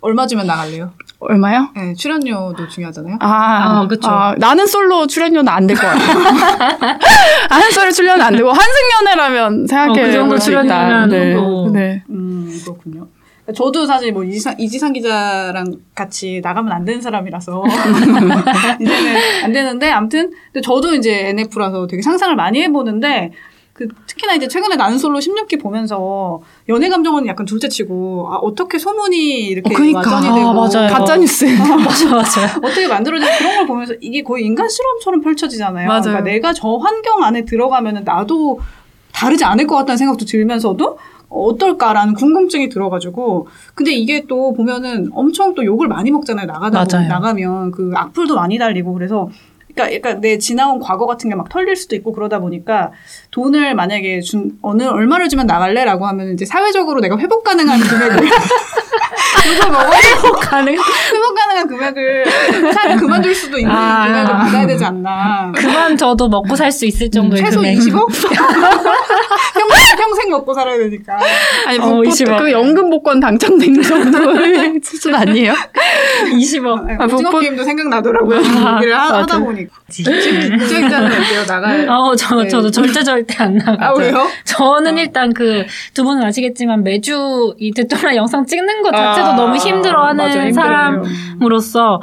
[0.00, 0.92] 얼마 주면 나갈래요?
[1.20, 1.70] 얼마요?
[1.74, 3.16] 네, 출연료도 중요하잖아요.
[3.20, 4.08] 아, 아, 그쵸.
[4.08, 6.18] 아, 나는 솔로 출연료는 안될것 같아요.
[7.50, 10.38] 나는 솔로 출연은 안 되고 한승연애라면 생각해 어, 그 정도.
[10.38, 11.34] 출연료면 네.
[11.34, 11.70] 또.
[11.72, 12.04] 네.
[12.10, 13.08] 음, 그렇군요.
[13.54, 17.64] 저도 사실 뭐 이지상, 이지상 기자랑 같이 나가면 안 되는 사람이라서
[18.80, 23.32] 이제는 안 되는데 아무튼 근데 저도 이제 NF라서 되게 상상을 많이 해보는데
[23.72, 29.16] 그 특히나 이제 최근에 나는 솔로 16기 보면서 연애 감정은 약간 둘째치고 아 어떻게 소문이
[29.46, 30.00] 이렇게 어, 그니까.
[30.00, 30.92] 와전이 아, 되고 맞아요.
[30.92, 31.44] 가짜 뉴스.
[31.84, 32.60] 맞아, 맞아요.
[32.60, 35.86] 어떻게 만들어진 그런 걸 보면서 이게 거의 인간 실험처럼 펼쳐지잖아요.
[35.86, 36.02] 맞아요.
[36.02, 38.58] 그러니까 내가 저 환경 안에 들어가면은 나도
[39.12, 40.98] 다르지 않을 것 같다는 생각도 들면서도
[41.30, 47.08] 어떨까라는 궁금증이 들어가지고 근데 이게 또 보면은 엄청 또 욕을 많이 먹잖아요 나가다 보면.
[47.08, 49.28] 나가면 그 악플도 많이 달리고 그래서
[49.74, 52.90] 그러니까, 그러니까 내 지나온 과거 같은 게 막 털릴 수도 있고 그러다 보니까
[53.30, 58.16] 돈을 만약에 준 어느 얼마를 주면 나갈래라고 하면 이제 사회적으로 내가 회복 가능한 금액을
[59.70, 62.24] 먹어 회복 가능 회복 가능한 금액을
[62.72, 64.06] 사 그만둘 수도 있는 아.
[64.06, 65.52] 금액을 받아야 되지 않나.
[65.54, 67.78] 그만 저도 먹고 살 수 있을 정도의 최소 금액.
[67.78, 68.06] 20억?
[70.08, 71.18] 평생, 먹고 살아야 되니까.
[71.66, 72.38] 아니, 어, 뭐, 20억.
[72.38, 75.52] 그 연금 복권 당첨된 정도의 수준 아니에요?
[76.32, 77.00] 20억.
[77.00, 78.38] 아, 오징어 복- 게임도 생각나더라고요.
[78.38, 79.18] 아, 얘기를 하, 맞아.
[79.18, 79.74] 하다 보니까.
[79.90, 81.44] 기자는 어때요?
[81.46, 81.90] 나가요?
[81.90, 82.48] 어, 저, 네.
[82.48, 83.82] 저도 절대 절대 안 나가죠.
[83.84, 84.26] 아, 왜요?
[84.44, 85.00] 저는 어.
[85.00, 90.04] 일단 그, 두 분은 아시겠지만 매주 이 대통령 영상 찍는 것 자체도 아, 너무 힘들어
[90.06, 90.52] 하는 맞아, 힘들어요.
[90.54, 92.00] 사람으로서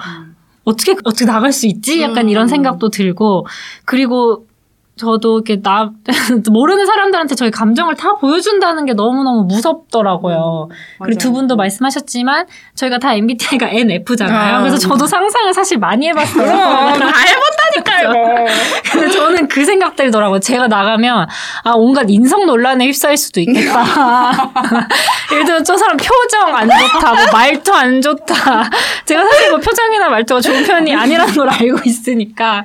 [0.63, 2.01] 어떻게, 어떻게 나갈 수 있지?
[2.01, 2.29] 약간 음.
[2.29, 3.45] 이런 생각도 들고,
[3.85, 4.44] 그리고
[4.97, 5.91] 저도 이렇게 나,
[6.49, 10.69] 모르는 사람들한테 저희 감정을 다 보여준다는 게 너무너무 무섭더라고요.
[11.03, 14.55] 그리고 두 분도 말씀하셨지만, 저희가 다 MBTI가 NF잖아요.
[14.55, 14.59] 아.
[14.59, 16.45] 그래서 저도 상상을 사실 많이 해봤어요.
[16.47, 17.11] 다
[17.75, 18.45] 해봤다니까요.
[18.93, 20.39] 근데 저는 그 생각 들더라고요.
[20.39, 21.27] 제가 나가면,
[21.65, 23.83] 아, 온갖 인성 논란에 휩싸일 수도 있겠다.
[25.33, 28.69] 예를 들면 저 사람 표정 안 좋다, 뭐 말투 안 좋다.
[29.03, 32.63] 제가 사실 뭐 표정이나 말투가 좋은 편이 아니라는 걸 알고 있으니까,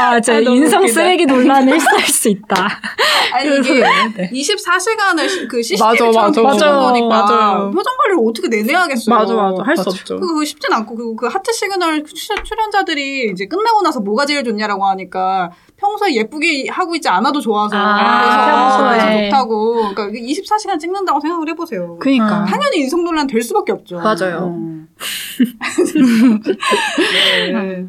[0.00, 0.94] 와, 저 아, 인성 웃기다.
[1.00, 2.54] 쓰레기 논란 에 휩싸일 수 있다.
[3.34, 3.80] 아니, 이게
[4.16, 4.30] 네.
[4.32, 6.12] 24시간을 그 맞아, CCTV처럼
[6.44, 6.72] 맞아.
[6.76, 7.70] 거니까 맞아요.
[7.70, 9.14] 표정 관리를 어떻게 내내하겠어요.
[9.14, 9.62] 맞아, 맞아.
[9.64, 10.20] 할 수 없죠.
[10.20, 14.84] 그거 쉽진 않고 그리고 그 하트 시그널 출연- 출연자들이 이제 끝나고 나서 뭐가 제일 좋냐라고
[14.86, 19.24] 하니까 평소에 예쁘게 하고 있지 않아도 좋아서 아, 그래서 평소에.
[19.30, 21.96] 좋다고 그러니까 24시간 찍는다고 생각을 해보세요.
[22.00, 22.44] 그니까.
[22.44, 23.96] 당연히 인성 논란 될 수밖에 없죠.
[23.98, 24.54] 맞아요.
[24.56, 24.88] 음.
[27.52, 27.86] 네.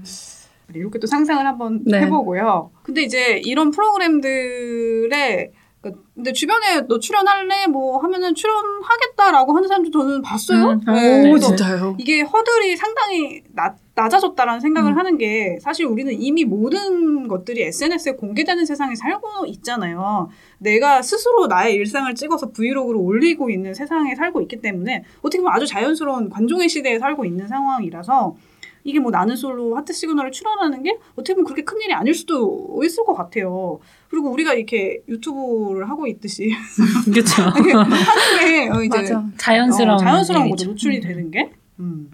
[0.80, 2.02] 이렇게 또 상상을 한번 네.
[2.02, 2.72] 해보고요.
[2.84, 5.52] 근데 이제 이런 프로그램들의
[5.84, 10.72] 그러니까 근데 주변에 너 출연할래 뭐 하면은 출연하겠다라고 하는 사람도 저는 봤어요.
[10.72, 10.82] 음.
[10.88, 11.98] 네, 오, 진짜요?
[12.00, 14.98] 이게 허들이 상당히 낮, 낮아졌다라는 생각을 음.
[14.98, 20.30] 하는 게 사실 우리는 이미 모든 것들이 SNS에 공개되는 세상에 살고 있잖아요.
[20.60, 25.68] 내가 스스로 나의 일상을 찍어서 브이로그로 올리고 있는 세상에 살고 있기 때문에 어떻게 보면 아주
[25.68, 28.36] 자연스러운 관종의 시대에 살고 있는 상황이라서
[28.84, 32.82] 이게 뭐 나는 솔로 하트 시그널을 출연하는 게 어떻게 보면 그렇게 큰 일이 아닐 수도
[32.84, 33.80] 있을 것 같아요.
[34.10, 36.52] 그리고 우리가 이렇게 유튜브를 하고 있듯이
[37.12, 37.44] 그렇죠.
[37.52, 39.24] 하는게 어, 이제 맞아.
[39.38, 39.92] 자연스러운.
[39.96, 40.68] 어, 자연스러운 거죠.
[40.70, 41.52] 노출이 되는 게.
[41.80, 42.12] 음.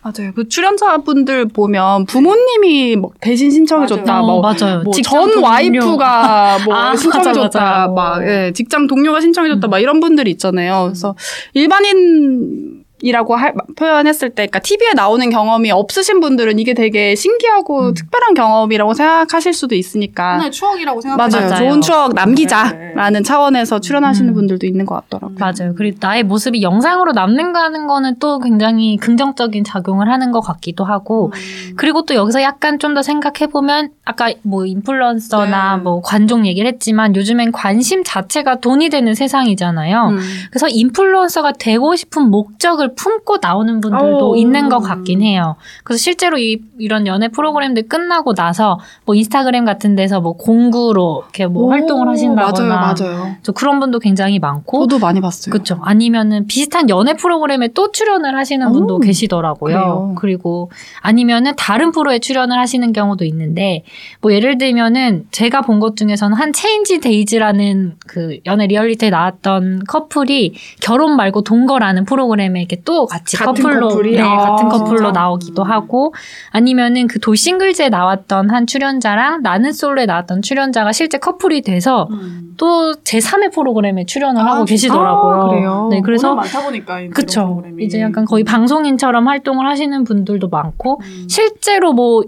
[0.00, 0.32] 맞아요.
[0.34, 4.12] 그 출연자분들 보면 부모님이 뭐 대신 신청해줬다.
[4.12, 4.24] 맞아요.
[4.26, 4.82] 뭐 어, 맞아요.
[4.84, 5.46] 뭐 직장 전 동료.
[5.46, 7.88] 와이프가 뭐 아, 신청해줬다, 맞아, 맞아.
[7.92, 10.84] 막 예, 직장 동료가 신청해줬다, 막 이런 분들이 있잖아요.
[10.86, 11.16] 그래서
[11.52, 17.94] 일반인 이라고 할- 표현했을 때, 그러니까 TV에 나오는 경험이 없으신 분들은 이게 되게 신기하고 음.
[17.94, 20.32] 특별한 경험이라고 생각하실 수도 있으니까.
[20.34, 21.36] 하나의 추억이라고 생각하죠.
[21.38, 21.50] 맞아요.
[21.50, 21.68] 맞아요.
[21.70, 24.34] 좋은 추억 네, 남기자라는 차원에서 출연하시는 음.
[24.34, 25.36] 분들도 있는 것 같더라고요.
[25.38, 25.74] 맞아요.
[25.76, 31.32] 그리고 나의 모습이 영상으로 남는가 하는 거는 또 굉장히 긍정적인 작용을 하는 것 같기도 하고,
[31.32, 31.74] 음.
[31.76, 35.82] 그리고 또 여기서 약간 좀 더 생각해보면, 아까 뭐 인플루언서나 네.
[35.82, 40.08] 뭐 관종 얘기를 했지만, 요즘엔 관심 자체가 돈이 되는 세상이잖아요.
[40.12, 40.18] 음.
[40.50, 44.36] 그래서 인플루언서가 되고 싶은 목적을 품고 나오는 분들도 오.
[44.36, 45.56] 있는 것 같긴 해요.
[45.84, 51.46] 그래서 실제로 이, 이런 연애 프로그램들 끝나고 나서 뭐 인스타그램 같은 데서 뭐 공구로 이렇게
[51.46, 53.36] 뭐 오, 활동을 하신다거나 맞아요, 맞아요.
[53.42, 55.50] 저 그런 분도 굉장히 많고 저도 많이 봤어요.
[55.52, 55.78] 그렇죠.
[55.82, 59.74] 아니면은 비슷한 연애 프로그램에 또 출연을 하시는 분도 오, 계시더라고요.
[59.78, 60.14] 그래요?
[60.18, 60.70] 그리고
[61.00, 63.84] 아니면은 다른 프로에 출연을 하시는 경우도 있는데
[64.20, 70.54] 뭐 예를 들면은 제가 본 것 중에서는 한 체인지 데이즈라는 그 연애 리얼리티에 나왔던 커플이
[70.80, 74.12] 결혼 말고 동거라는 프로그램에 이렇게 또 같이 같은 커플로 커플이?
[74.16, 75.12] 네, 아, 같은 커플로 진짜?
[75.12, 75.70] 나오기도 음.
[75.70, 76.14] 하고
[76.50, 82.54] 아니면은 그 돌싱글즈에 나왔던 한 출연자랑 나는 솔로에 나왔던 출연자가 실제 커플이 돼서 음.
[82.56, 84.72] 또 제3의 프로그램에 출연을 아, 하고 진짜?
[84.88, 85.34] 계시더라고요.
[85.42, 85.88] 아, 그래요?
[85.90, 87.44] 네, 그래서 많다 보니까 그쵸.
[87.46, 87.84] 프로그램이.
[87.84, 91.26] 이제 약간 거의 방송인처럼 활동을 하시는 분들도 많고 음.
[91.28, 92.22] 실제로 뭐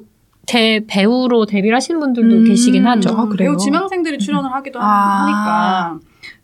[0.46, 2.44] 대 배우로 데뷔를 하신 분들도 음.
[2.44, 3.10] 계시긴 하죠.
[3.10, 3.50] 아, 그래요?
[3.50, 5.22] 배우 지망생들이 출연을 하기도 하- 아.
[5.22, 5.98] 하니까.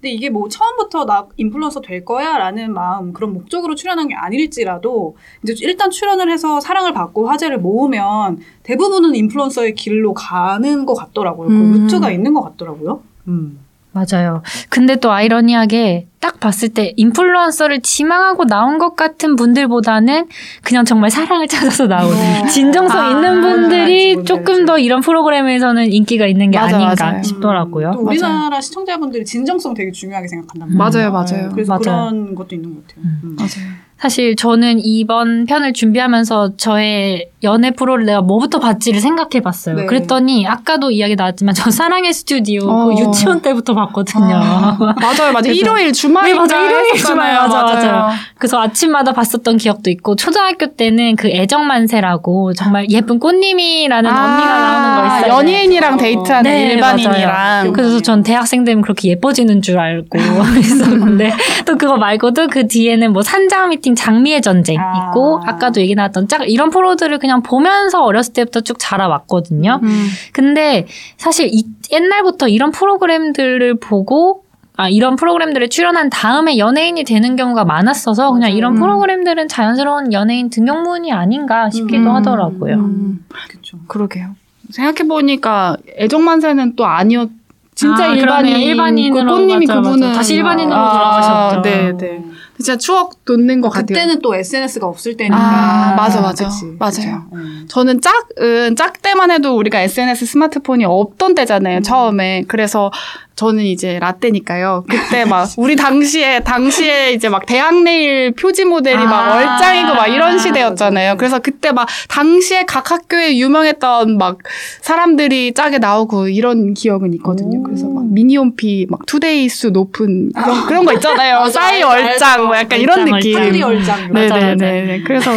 [0.07, 5.53] 근데 이게 뭐 처음부터 나 인플루언서 될 거야라는 마음 그런 목적으로 출연한 게 아닐지라도 이제
[5.63, 11.49] 일단 출연을 해서 사랑을 받고 화제를 모으면 대부분은 인플루언서의 길로 가는 것 같더라고요.
[11.49, 11.73] 음.
[11.73, 13.03] 그 루트가 있는 것 같더라고요.
[13.27, 13.59] 음.
[13.97, 14.43] 맞아요.
[14.69, 20.27] 근데 또 아이러니하게 딱 봤을 때 인플루언서를 지망하고 나온 것 같은 분들보다는
[20.63, 22.47] 그냥 정말 사랑을 찾아서 나온 어.
[22.49, 24.79] 진정성 아, 있는 분들이 알지, 조금 더.
[24.79, 27.23] 이런 프로그램에서는 인기가 있는 게 맞아, 아닌가 맞아요.
[27.23, 27.93] 싶더라고요.
[27.95, 30.77] 또 우리나라 시청자분들이 진정성 되게 중요하게 생각한단 음.
[30.77, 31.11] 말이에요.
[31.11, 31.49] 맞아요, 맞아요.
[31.53, 31.81] 그래서 맞아요.
[32.11, 33.05] 그런 것도 있는 것 같아요.
[33.05, 33.21] 음.
[33.25, 33.37] 음.
[33.37, 33.86] 맞아요.
[33.99, 39.77] 사실 저는 이번 편을 준비하면서 저의 연애 프로를 내가 뭐부터 봤지를 생각해 봤어요.
[39.77, 39.87] 네.
[39.87, 42.85] 그랬더니 아까도 이야기 나왔지만 저 사랑의 스튜디오 어.
[42.87, 44.35] 그 유치원 때부터 봤거든요.
[44.35, 45.53] 아, 맞아요, 맞아요.
[45.53, 46.67] 일요일 주말에 네, 맞아요.
[46.67, 48.11] 일요일 주말, 맞아, 맞아요.
[48.37, 55.17] 그래서 아침마다 봤었던 기억도 있고 초등학교 때는 그 애정만세라고 정말 예쁜 꽃님이라는 언니가 나오는 거
[55.17, 55.33] 있어요.
[55.33, 57.33] 아, 연예인이랑 데이트하는 네, 일반인이랑.
[57.33, 57.73] 맞아요.
[57.73, 60.19] 그래서 전 대학생 되면 그렇게 예뻐지는 줄 알고
[60.61, 61.33] 있었는데
[61.65, 65.11] 또 그거 말고도 그 뒤에는 뭐 산장 미팅 장미의 전쟁 아.
[65.11, 69.81] 있고 아까도 얘기 나왔던 짝 이런 프로들을 그냥 보면서 어렸을 때부터 쭉 자라왔거든요.
[69.83, 70.09] 음.
[70.33, 74.43] 근데 사실 이, 옛날부터 이런 프로그램들을 보고
[74.77, 78.57] 아, 이런 프로그램들에 출연한 다음에 연예인이 되는 경우가 많았어서 그냥 맞아요.
[78.57, 78.81] 이런 음.
[78.81, 82.17] 프로그램들은 자연스러운 연예인 등용문이 아닌가 싶기도 음.
[82.17, 82.75] 하더라고요.
[82.75, 83.79] 음, 그렇죠.
[83.87, 84.35] 그러게요.
[84.71, 87.31] 생각해보니까 애정만세는 또 아니었,
[87.75, 88.57] 진짜 아, 일반인.
[88.59, 89.91] 일반인으로 그 꽃님이 맞아, 맞아.
[89.91, 90.13] 그분은.
[90.13, 91.63] 다시 일반인으로 아, 돌아가셨죠.
[91.63, 92.25] 네, 네.
[92.57, 93.87] 진짜 추억 돋는 것 같아요.
[93.87, 95.37] 그때는 또 SNS가 없을 때니까.
[95.37, 96.49] 아, 맞아, 맞아.
[96.49, 97.25] 그치, 맞아요.
[97.33, 97.67] 음.
[97.69, 101.79] 저는 짝은 짝 때만 해도 우리가 SNS 스마트폰이 없던 때잖아요.
[101.79, 101.83] 음.
[101.83, 102.45] 처음에.
[102.49, 102.91] 그래서
[103.37, 104.85] 저는 이제 라떼니까요.
[104.89, 109.37] 그때 막 우리 당시에 당시에 이제 막 대학 내일 표지 모델이 막 아.
[109.37, 111.19] 얼짱이고 막 이런 시대였잖아요.
[111.19, 114.39] 그래서 그때 막 당시에 각 학교에 유명했던 막
[114.81, 117.61] 사람들이 짝에 나오고 이런 기억은 있거든요.
[117.61, 117.63] 오.
[117.63, 121.47] 그래서 막 미니홈피 막 투데이수 높은 그런 그런 거 있잖아요.
[121.53, 122.46] 싸이 얼짱.
[122.47, 123.35] 뭐 약간 이런 느낌.
[123.35, 124.13] 빨리 얼짱.
[124.13, 124.55] 네, 맞아, 네.
[124.55, 125.03] 네, 네.
[125.03, 125.33] 그래서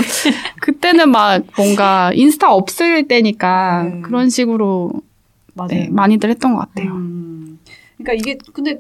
[0.62, 4.02] 그때는 막 뭔가 인스타 없을 때니까 네.
[4.02, 4.92] 그런 식으로.
[5.68, 6.94] 네, 많이들 했던 것 같아요.
[6.94, 7.60] 음.
[7.98, 8.80] 그러니까 이게 근데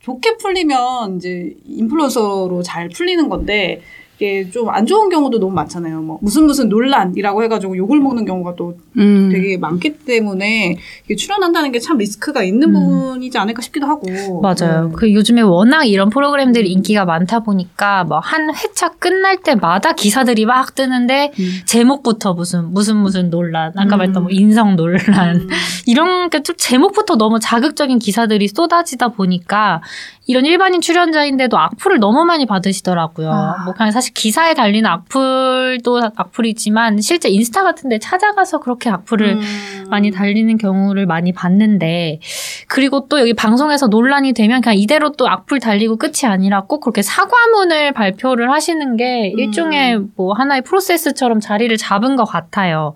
[0.00, 3.82] 좋게 풀리면 이제 인플루언서로 잘 풀리는 건데
[4.22, 6.00] 이게 좀 안 좋은 경우도 너무 많잖아요.
[6.00, 9.28] 뭐 무슨 무슨 논란이라고 해가지고 욕을 먹는 경우가 또 음.
[9.30, 12.72] 되게 많기 때문에 이게 출연한다는 게 참 리스크가 있는 음.
[12.74, 14.06] 부분이지 않을까 싶기도 하고.
[14.40, 14.86] 맞아요.
[14.86, 14.92] 음.
[14.92, 20.74] 그 요즘에 워낙 이런 프로그램들이 인기가 많다 보니까 뭐 한 회차 끝날 때마다 기사들이 막
[20.76, 21.60] 뜨는데 음.
[21.66, 23.98] 제목부터 무슨 무슨 무슨 논란, 아까 음.
[23.98, 25.48] 말했던 뭐 인성 논란 음.
[25.86, 29.80] 이런 게 좀 제목부터 너무 자극적인 기사들이 쏟아지다 보니까
[30.26, 33.30] 이런 일반인 출연자인데도 악플을 너무 많이 받으시더라고요.
[33.30, 33.64] 아.
[33.64, 39.86] 뭐 그냥 사실 기사에 달리는 악플도 악플이지만 실제 인스타 같은 데 찾아가서 그렇게 악플을 음.
[39.90, 42.20] 많이 달리는 경우를 많이 봤는데
[42.68, 47.02] 그리고 또 여기 방송에서 논란이 되면 그냥 이대로 또 악플 달리고 끝이 아니라 꼭 그렇게
[47.02, 49.38] 사과문을 발표를 하시는 게 음.
[49.38, 52.94] 일종의 뭐 하나의 프로세스처럼 자리를 잡은 것 같아요.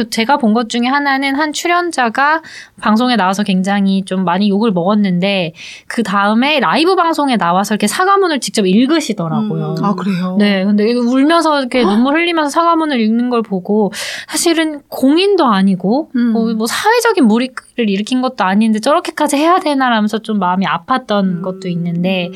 [0.00, 2.42] 그래서 제가 본 것 중에 하나는 한 출연자가
[2.80, 5.52] 방송에 나와서 굉장히 좀 많이 욕을 먹었는데
[5.86, 9.76] 그 다음에 라이브 방송에 나와서 이렇게 사과문을 직접 읽으시더라고요.
[9.78, 9.84] 음.
[9.84, 10.34] 아 그래요?
[10.40, 13.92] 네, 근데 울면서 이렇게 눈물 흘리면서 사과문을 읽는 걸 보고
[14.28, 16.32] 사실은 공인도 아니고 음.
[16.32, 21.42] 뭐, 뭐 사회적인 무리를 일으킨 것도 아닌데 저렇게까지 해야 되나라면서 좀 마음이 아팠던 음.
[21.42, 22.30] 것도 있는데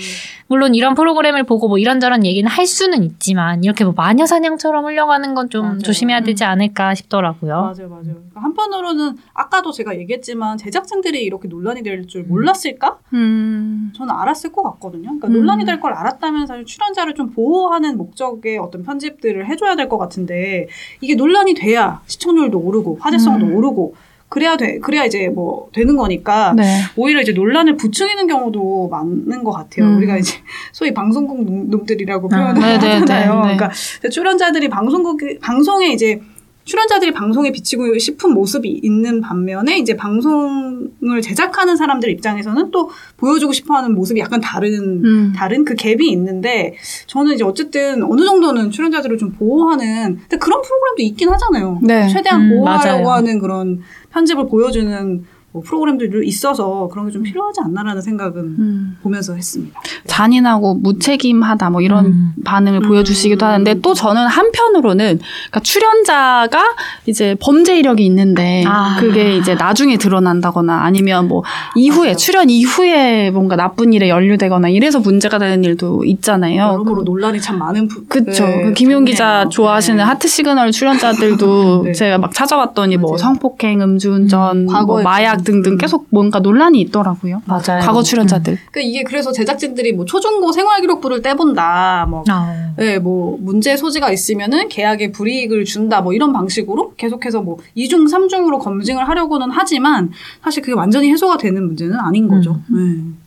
[0.47, 5.35] 물론 이런 프로그램을 보고 뭐 이런저런 얘기는 할 수는 있지만 이렇게 뭐 마녀 사냥처럼 흘려가는
[5.35, 5.81] 건 좀.
[5.85, 7.54] 조심해야 되지 않을까 싶더라고요.
[7.63, 8.05] 맞아요, 맞아요.
[8.05, 12.99] 그러니까 한편으로는 아까도 제가 얘기했지만 제작진들이 이렇게 논란이 될 줄 몰랐을까?
[13.13, 13.93] 음.
[13.97, 15.03] 저는 알았을 것 같거든요.
[15.05, 15.33] 그러니까 음.
[15.35, 20.67] 논란이 될 걸 알았다면 사실 출연자를 좀 보호하는 목적의 어떤 편집들을 해줘야 될 것 같은데
[21.01, 23.55] 이게 논란이 돼야 시청률도 오르고 화제성도 음.
[23.57, 23.95] 오르고
[24.31, 26.65] 그래야 돼 그래야 이제 뭐 되는 거니까 네.
[26.97, 29.87] 오히려 이제 논란을 부추기는 경우도 많은 것 같아요.
[29.87, 29.97] 음.
[29.99, 30.39] 우리가 이제
[30.73, 33.35] 소위 방송국 놈- 놈들이라고 아, 표현을 네네네, 하잖아요.
[33.47, 33.57] 네.
[33.57, 33.71] 그러니까
[34.11, 36.21] 출연자들이 방송국 방송에 이제
[36.65, 43.95] 출연자들이 방송에 비치고 싶은 모습이 있는 반면에 이제 방송을 제작하는 사람들 입장에서는 또 보여주고 싶어하는
[43.95, 45.33] 모습이 약간 다른 음.
[45.37, 46.75] 다른 그 갭이 있는데
[47.07, 51.81] 저는 이제 어쨌든 어느 정도는 출연자들을 좀 보호하는 근데 그런 프로그램도 있긴 하잖아요.
[51.83, 52.09] 네.
[52.09, 53.11] 최대한 음, 보호하려고 맞아요.
[53.11, 55.25] 하는 그런 편집을 보여주는
[55.55, 58.97] 뭐 프로그램들도 있어서 그런 게 좀 필요하지 않나라는 생각은 음.
[59.01, 59.81] 보면서 했습니다.
[60.07, 62.33] 잔인하고 무책임하다 뭐 이런 음.
[62.45, 62.89] 반응을 음.
[62.89, 66.61] 보여주시기도 하는데 또 저는 한편으로는 그러니까 출연자가
[67.07, 68.97] 이제 범죄 이력이 있는데 아.
[68.99, 71.45] 그게 이제 나중에 드러난다거나 아니면 뭐
[71.77, 72.17] 이후에 맞아요.
[72.17, 76.63] 출연 이후에 뭔가 나쁜 일에 연루되거나 이래서 문제가 되는 일도 있잖아요.
[76.63, 78.45] 여러모로 논란이 참 많은 부, 그쵸.
[78.45, 79.49] 네, 그 김용 기자 장면이에요.
[79.51, 80.03] 좋아하시는 네.
[80.03, 81.93] 하트 시그널 출연자들도 네.
[81.93, 83.19] 제가 막 찾아봤더니 뭐 맞아요.
[83.19, 85.79] 성폭행, 음주운전, 음, 뭐 마약 좀, 등등 음.
[85.79, 87.43] 계속 뭔가 논란이 있더라고요.
[87.47, 87.81] 맞아요.
[87.81, 88.59] 과거 출연자들.
[88.71, 92.73] 그러니까 이게 그래서 제작진들이 뭐 초중고 생활기록부를 떼본다, 뭐 아.
[92.77, 98.59] 네, 뭐 문제 소지가 있으면은 계약에 불이익을 준다 뭐 이런 방식으로 계속해서 뭐 2중, 3중으로
[98.59, 100.11] 검증을 하려고는 하지만
[100.43, 102.61] 사실 그게 완전히 해소가 되는 문제는 아닌 거죠.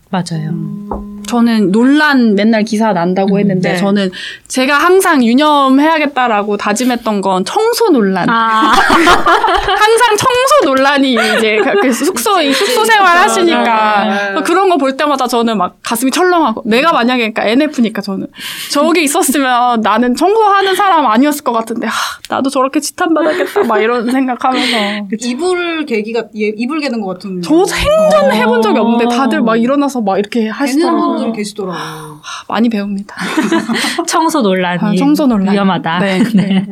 [0.10, 0.52] 맞아요.
[0.52, 1.07] 네.
[1.28, 3.78] 저는 논란 맨날 기사 난다고 음, 했는데 네.
[3.78, 4.10] 저는
[4.48, 8.30] 제가 항상 유념해야겠다라고 다짐했던 건 청소 논란.
[8.30, 14.42] 아, 항상 청소 논란이 이제 그 숙소 숙소 생활 하시니까 네.
[14.44, 18.28] 그런 거 볼 때마다 저는 막 가슴이 철렁하고 내가 만약에 그러니까 NF니까 저는
[18.72, 21.94] 저게 있었으면 나는 청소하는 사람 아니었을 것 같은데 하,
[22.30, 27.42] 나도 저렇게 지탄 받았겠다 막 이런 생각하면서 이불 개기가 예, 이불 개는 것 같은.
[27.42, 31.17] 저 생전 해본 적이 없는데 다들 막 일어나서 막 이렇게 하시더라고요.
[31.18, 32.22] 분들 계시더라고요.
[32.48, 33.16] 많이 배웁니다.
[34.08, 36.00] 청소 논란이 아, 청소 논란 위험하다.
[36.00, 36.22] 네.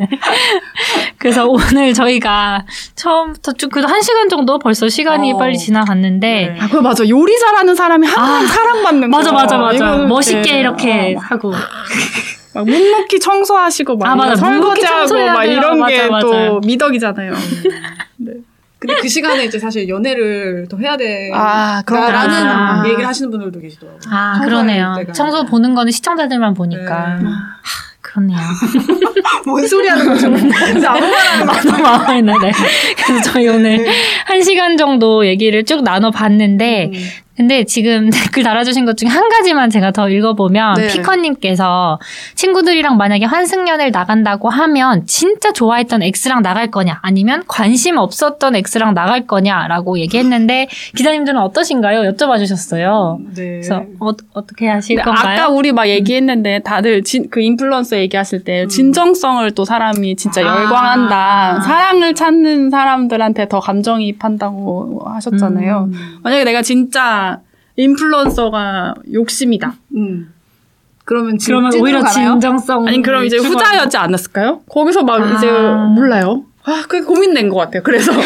[1.17, 2.65] 그래서 오늘 저희가
[2.95, 5.37] 처음부터 쭉 그래도 한 시간 정도 벌써 시간이 어.
[5.37, 6.57] 빨리 지나갔는데 네.
[6.59, 7.07] 아, 그거 맞아.
[7.07, 9.35] 요리 잘하는 사람이 항상 아, 사랑받는 맞아 거.
[9.37, 11.51] 맞아 맞아 이거는 멋있게 이제, 이렇게 어, 하고
[12.53, 14.35] 막 묵묵히 청소하시고 막 아, 맞아.
[14.35, 15.43] 설거지하고 막.
[15.43, 16.09] 이런 맞아, 게.
[16.21, 17.33] 또 미덕이잖아요.
[18.85, 21.31] 근데 그 시간에 이제 사실 연애를 더 해야 돼.
[21.33, 22.11] 아, 그런가.
[22.11, 22.83] 라는 아.
[22.85, 23.99] 얘기를 하시는 분들도 계시더라고요.
[24.09, 25.13] 아 청소할 그러네요 때가.
[25.13, 27.29] 청소 보는 거는 시청자들만 보니까 네.
[28.01, 28.37] 그렇네요
[29.45, 30.27] 뭔 소리 하는 거죠?
[30.27, 32.51] 아무 말 하는 거 너무 마음에 네
[32.95, 33.85] 그래서 저희 오늘
[34.25, 36.99] 한 시간 정도 얘기를 쭉 나눠봤는데 음.
[37.35, 40.87] 근데 지금 댓글 달아주신 것 중에 한 가지만 제가 더 읽어보면 네.
[40.87, 41.99] 피커님께서
[42.35, 49.27] 친구들이랑 만약에 환승연애를 나간다고 하면 진짜 좋아했던 X랑 나갈 거냐 아니면 관심 없었던 X랑 나갈
[49.27, 52.11] 거냐라고 얘기했는데 기자님들은 어떠신가요?
[52.11, 53.19] 여쭤봐 주셨어요.
[53.35, 53.61] 네.
[53.61, 55.33] 그래서 어, 어떻게 하실 건가요?
[55.33, 58.67] 아까 우리 막 얘기했는데 다들 진, 그 인플루언서 얘기하실 때 음.
[58.69, 60.61] 진정성을 또 사람이 진짜 아.
[60.61, 61.61] 열광한다.
[61.61, 65.89] 사랑을 찾는 사람들한테 더 감정이입한다고 하셨잖아요.
[65.91, 66.19] 음.
[66.23, 67.24] 만약에 내가 진짜
[67.77, 69.73] 인플루언서가 욕심이다.
[69.95, 70.31] 음.
[71.03, 72.31] 그러면 진, 그러면 오히려 가나요?
[72.31, 74.61] 진정성 아니 그럼 이제 추구하는- 후자였지 않았을까요?
[74.69, 75.35] 거기서 막 아.
[75.35, 76.45] 이제 몰라요.
[76.67, 77.83] 아, 그게 고민된 것 같아요.
[77.83, 78.11] 그래서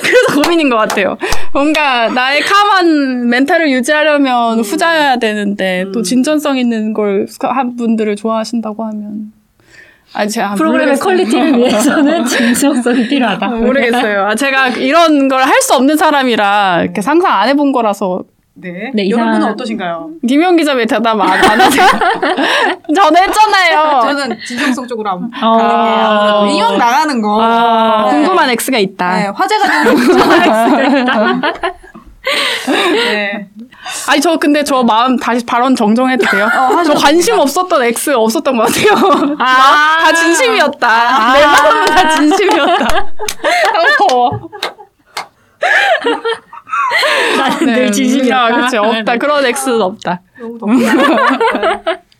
[0.00, 1.16] 그래서 고민인 것 같아요.
[1.52, 5.92] 뭔가 나의 calm한 mental을 유지하려면 후자여야 되는데 음.
[5.92, 9.32] 또 진정성 있는 걸 한 분들을 좋아하신다고 하면
[10.14, 11.04] 아 제가 프로그램의 모르겠어요.
[11.04, 13.48] quality를 위해서는 진정성이 필요하다.
[13.48, 14.26] 모르겠어요.
[14.26, 18.22] 아, 제가 이런 걸 할 수 없는 사람이라 이렇게 상상 안 해본 거라서
[18.54, 18.90] 네.
[18.94, 20.10] 네, 여러분은 어떠신가요?
[20.28, 21.86] 김용 기자 왜 대답 안, 안 하세요?
[22.94, 24.00] 저는 했잖아요.
[24.02, 25.56] 저는 진정성 쪽으로 안 어.
[25.56, 28.10] 가는 게 이왕 나가는 거 아, 네.
[28.10, 29.16] 궁금한 X가 있다.
[29.16, 29.94] 네, 화제가 되는
[31.06, 31.48] 거
[32.92, 33.48] 네.
[34.08, 36.46] 아니 저 근데 저 마음 다시 발언 정정해도 돼요?
[36.86, 39.34] 저 관심 없었던 X 없었던 것 같아요.
[39.34, 39.44] 마-
[40.04, 41.32] 다 진심이었다.
[41.32, 42.84] 내 마음은 다 진심이었다.
[42.84, 44.30] 아, 더워.
[47.38, 48.44] 나는 늘 진심이었다.
[48.44, 49.16] 아, 그치 없다.
[49.16, 50.20] 그런 X는 없다.
[50.38, 52.02] 너무 덥다.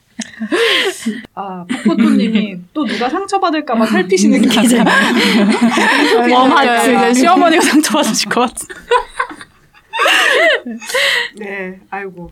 [1.34, 4.84] 아, 포포토님이 또 누가 상처받을까봐 살피시는 기자.
[6.16, 6.94] warm heart.
[6.94, 8.68] 이제 시어머니가 상처받으실 것 같은.
[11.38, 12.30] 네, 아이고.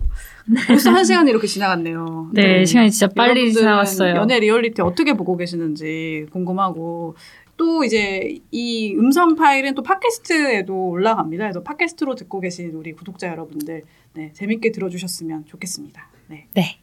[0.67, 2.31] 벌써 한 시간이 이렇게 지나갔네요.
[2.33, 4.17] 네, 시간이 진짜 빨리 지나갔어요.
[4.17, 7.15] 연애 리얼리티 어떻게 보고 계시는지 궁금하고
[7.61, 11.45] 또 이제 이 음성 파일은 또 팟캐스트에도 올라갑니다.
[11.45, 13.83] 그래서 팟캐스트로 듣고 계신 우리 구독자 여러분들
[14.15, 16.09] 네, 재밌게 들어주셨으면 좋겠습니다.
[16.29, 16.47] 네.
[16.55, 16.79] 네.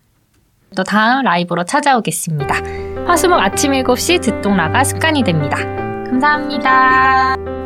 [0.75, 3.07] 또 다음 라이브로 찾아오겠습니다.
[3.07, 5.57] 화수목 아침 7시 듣동라가 습관이 됩니다.
[6.05, 7.56] 감사합니다.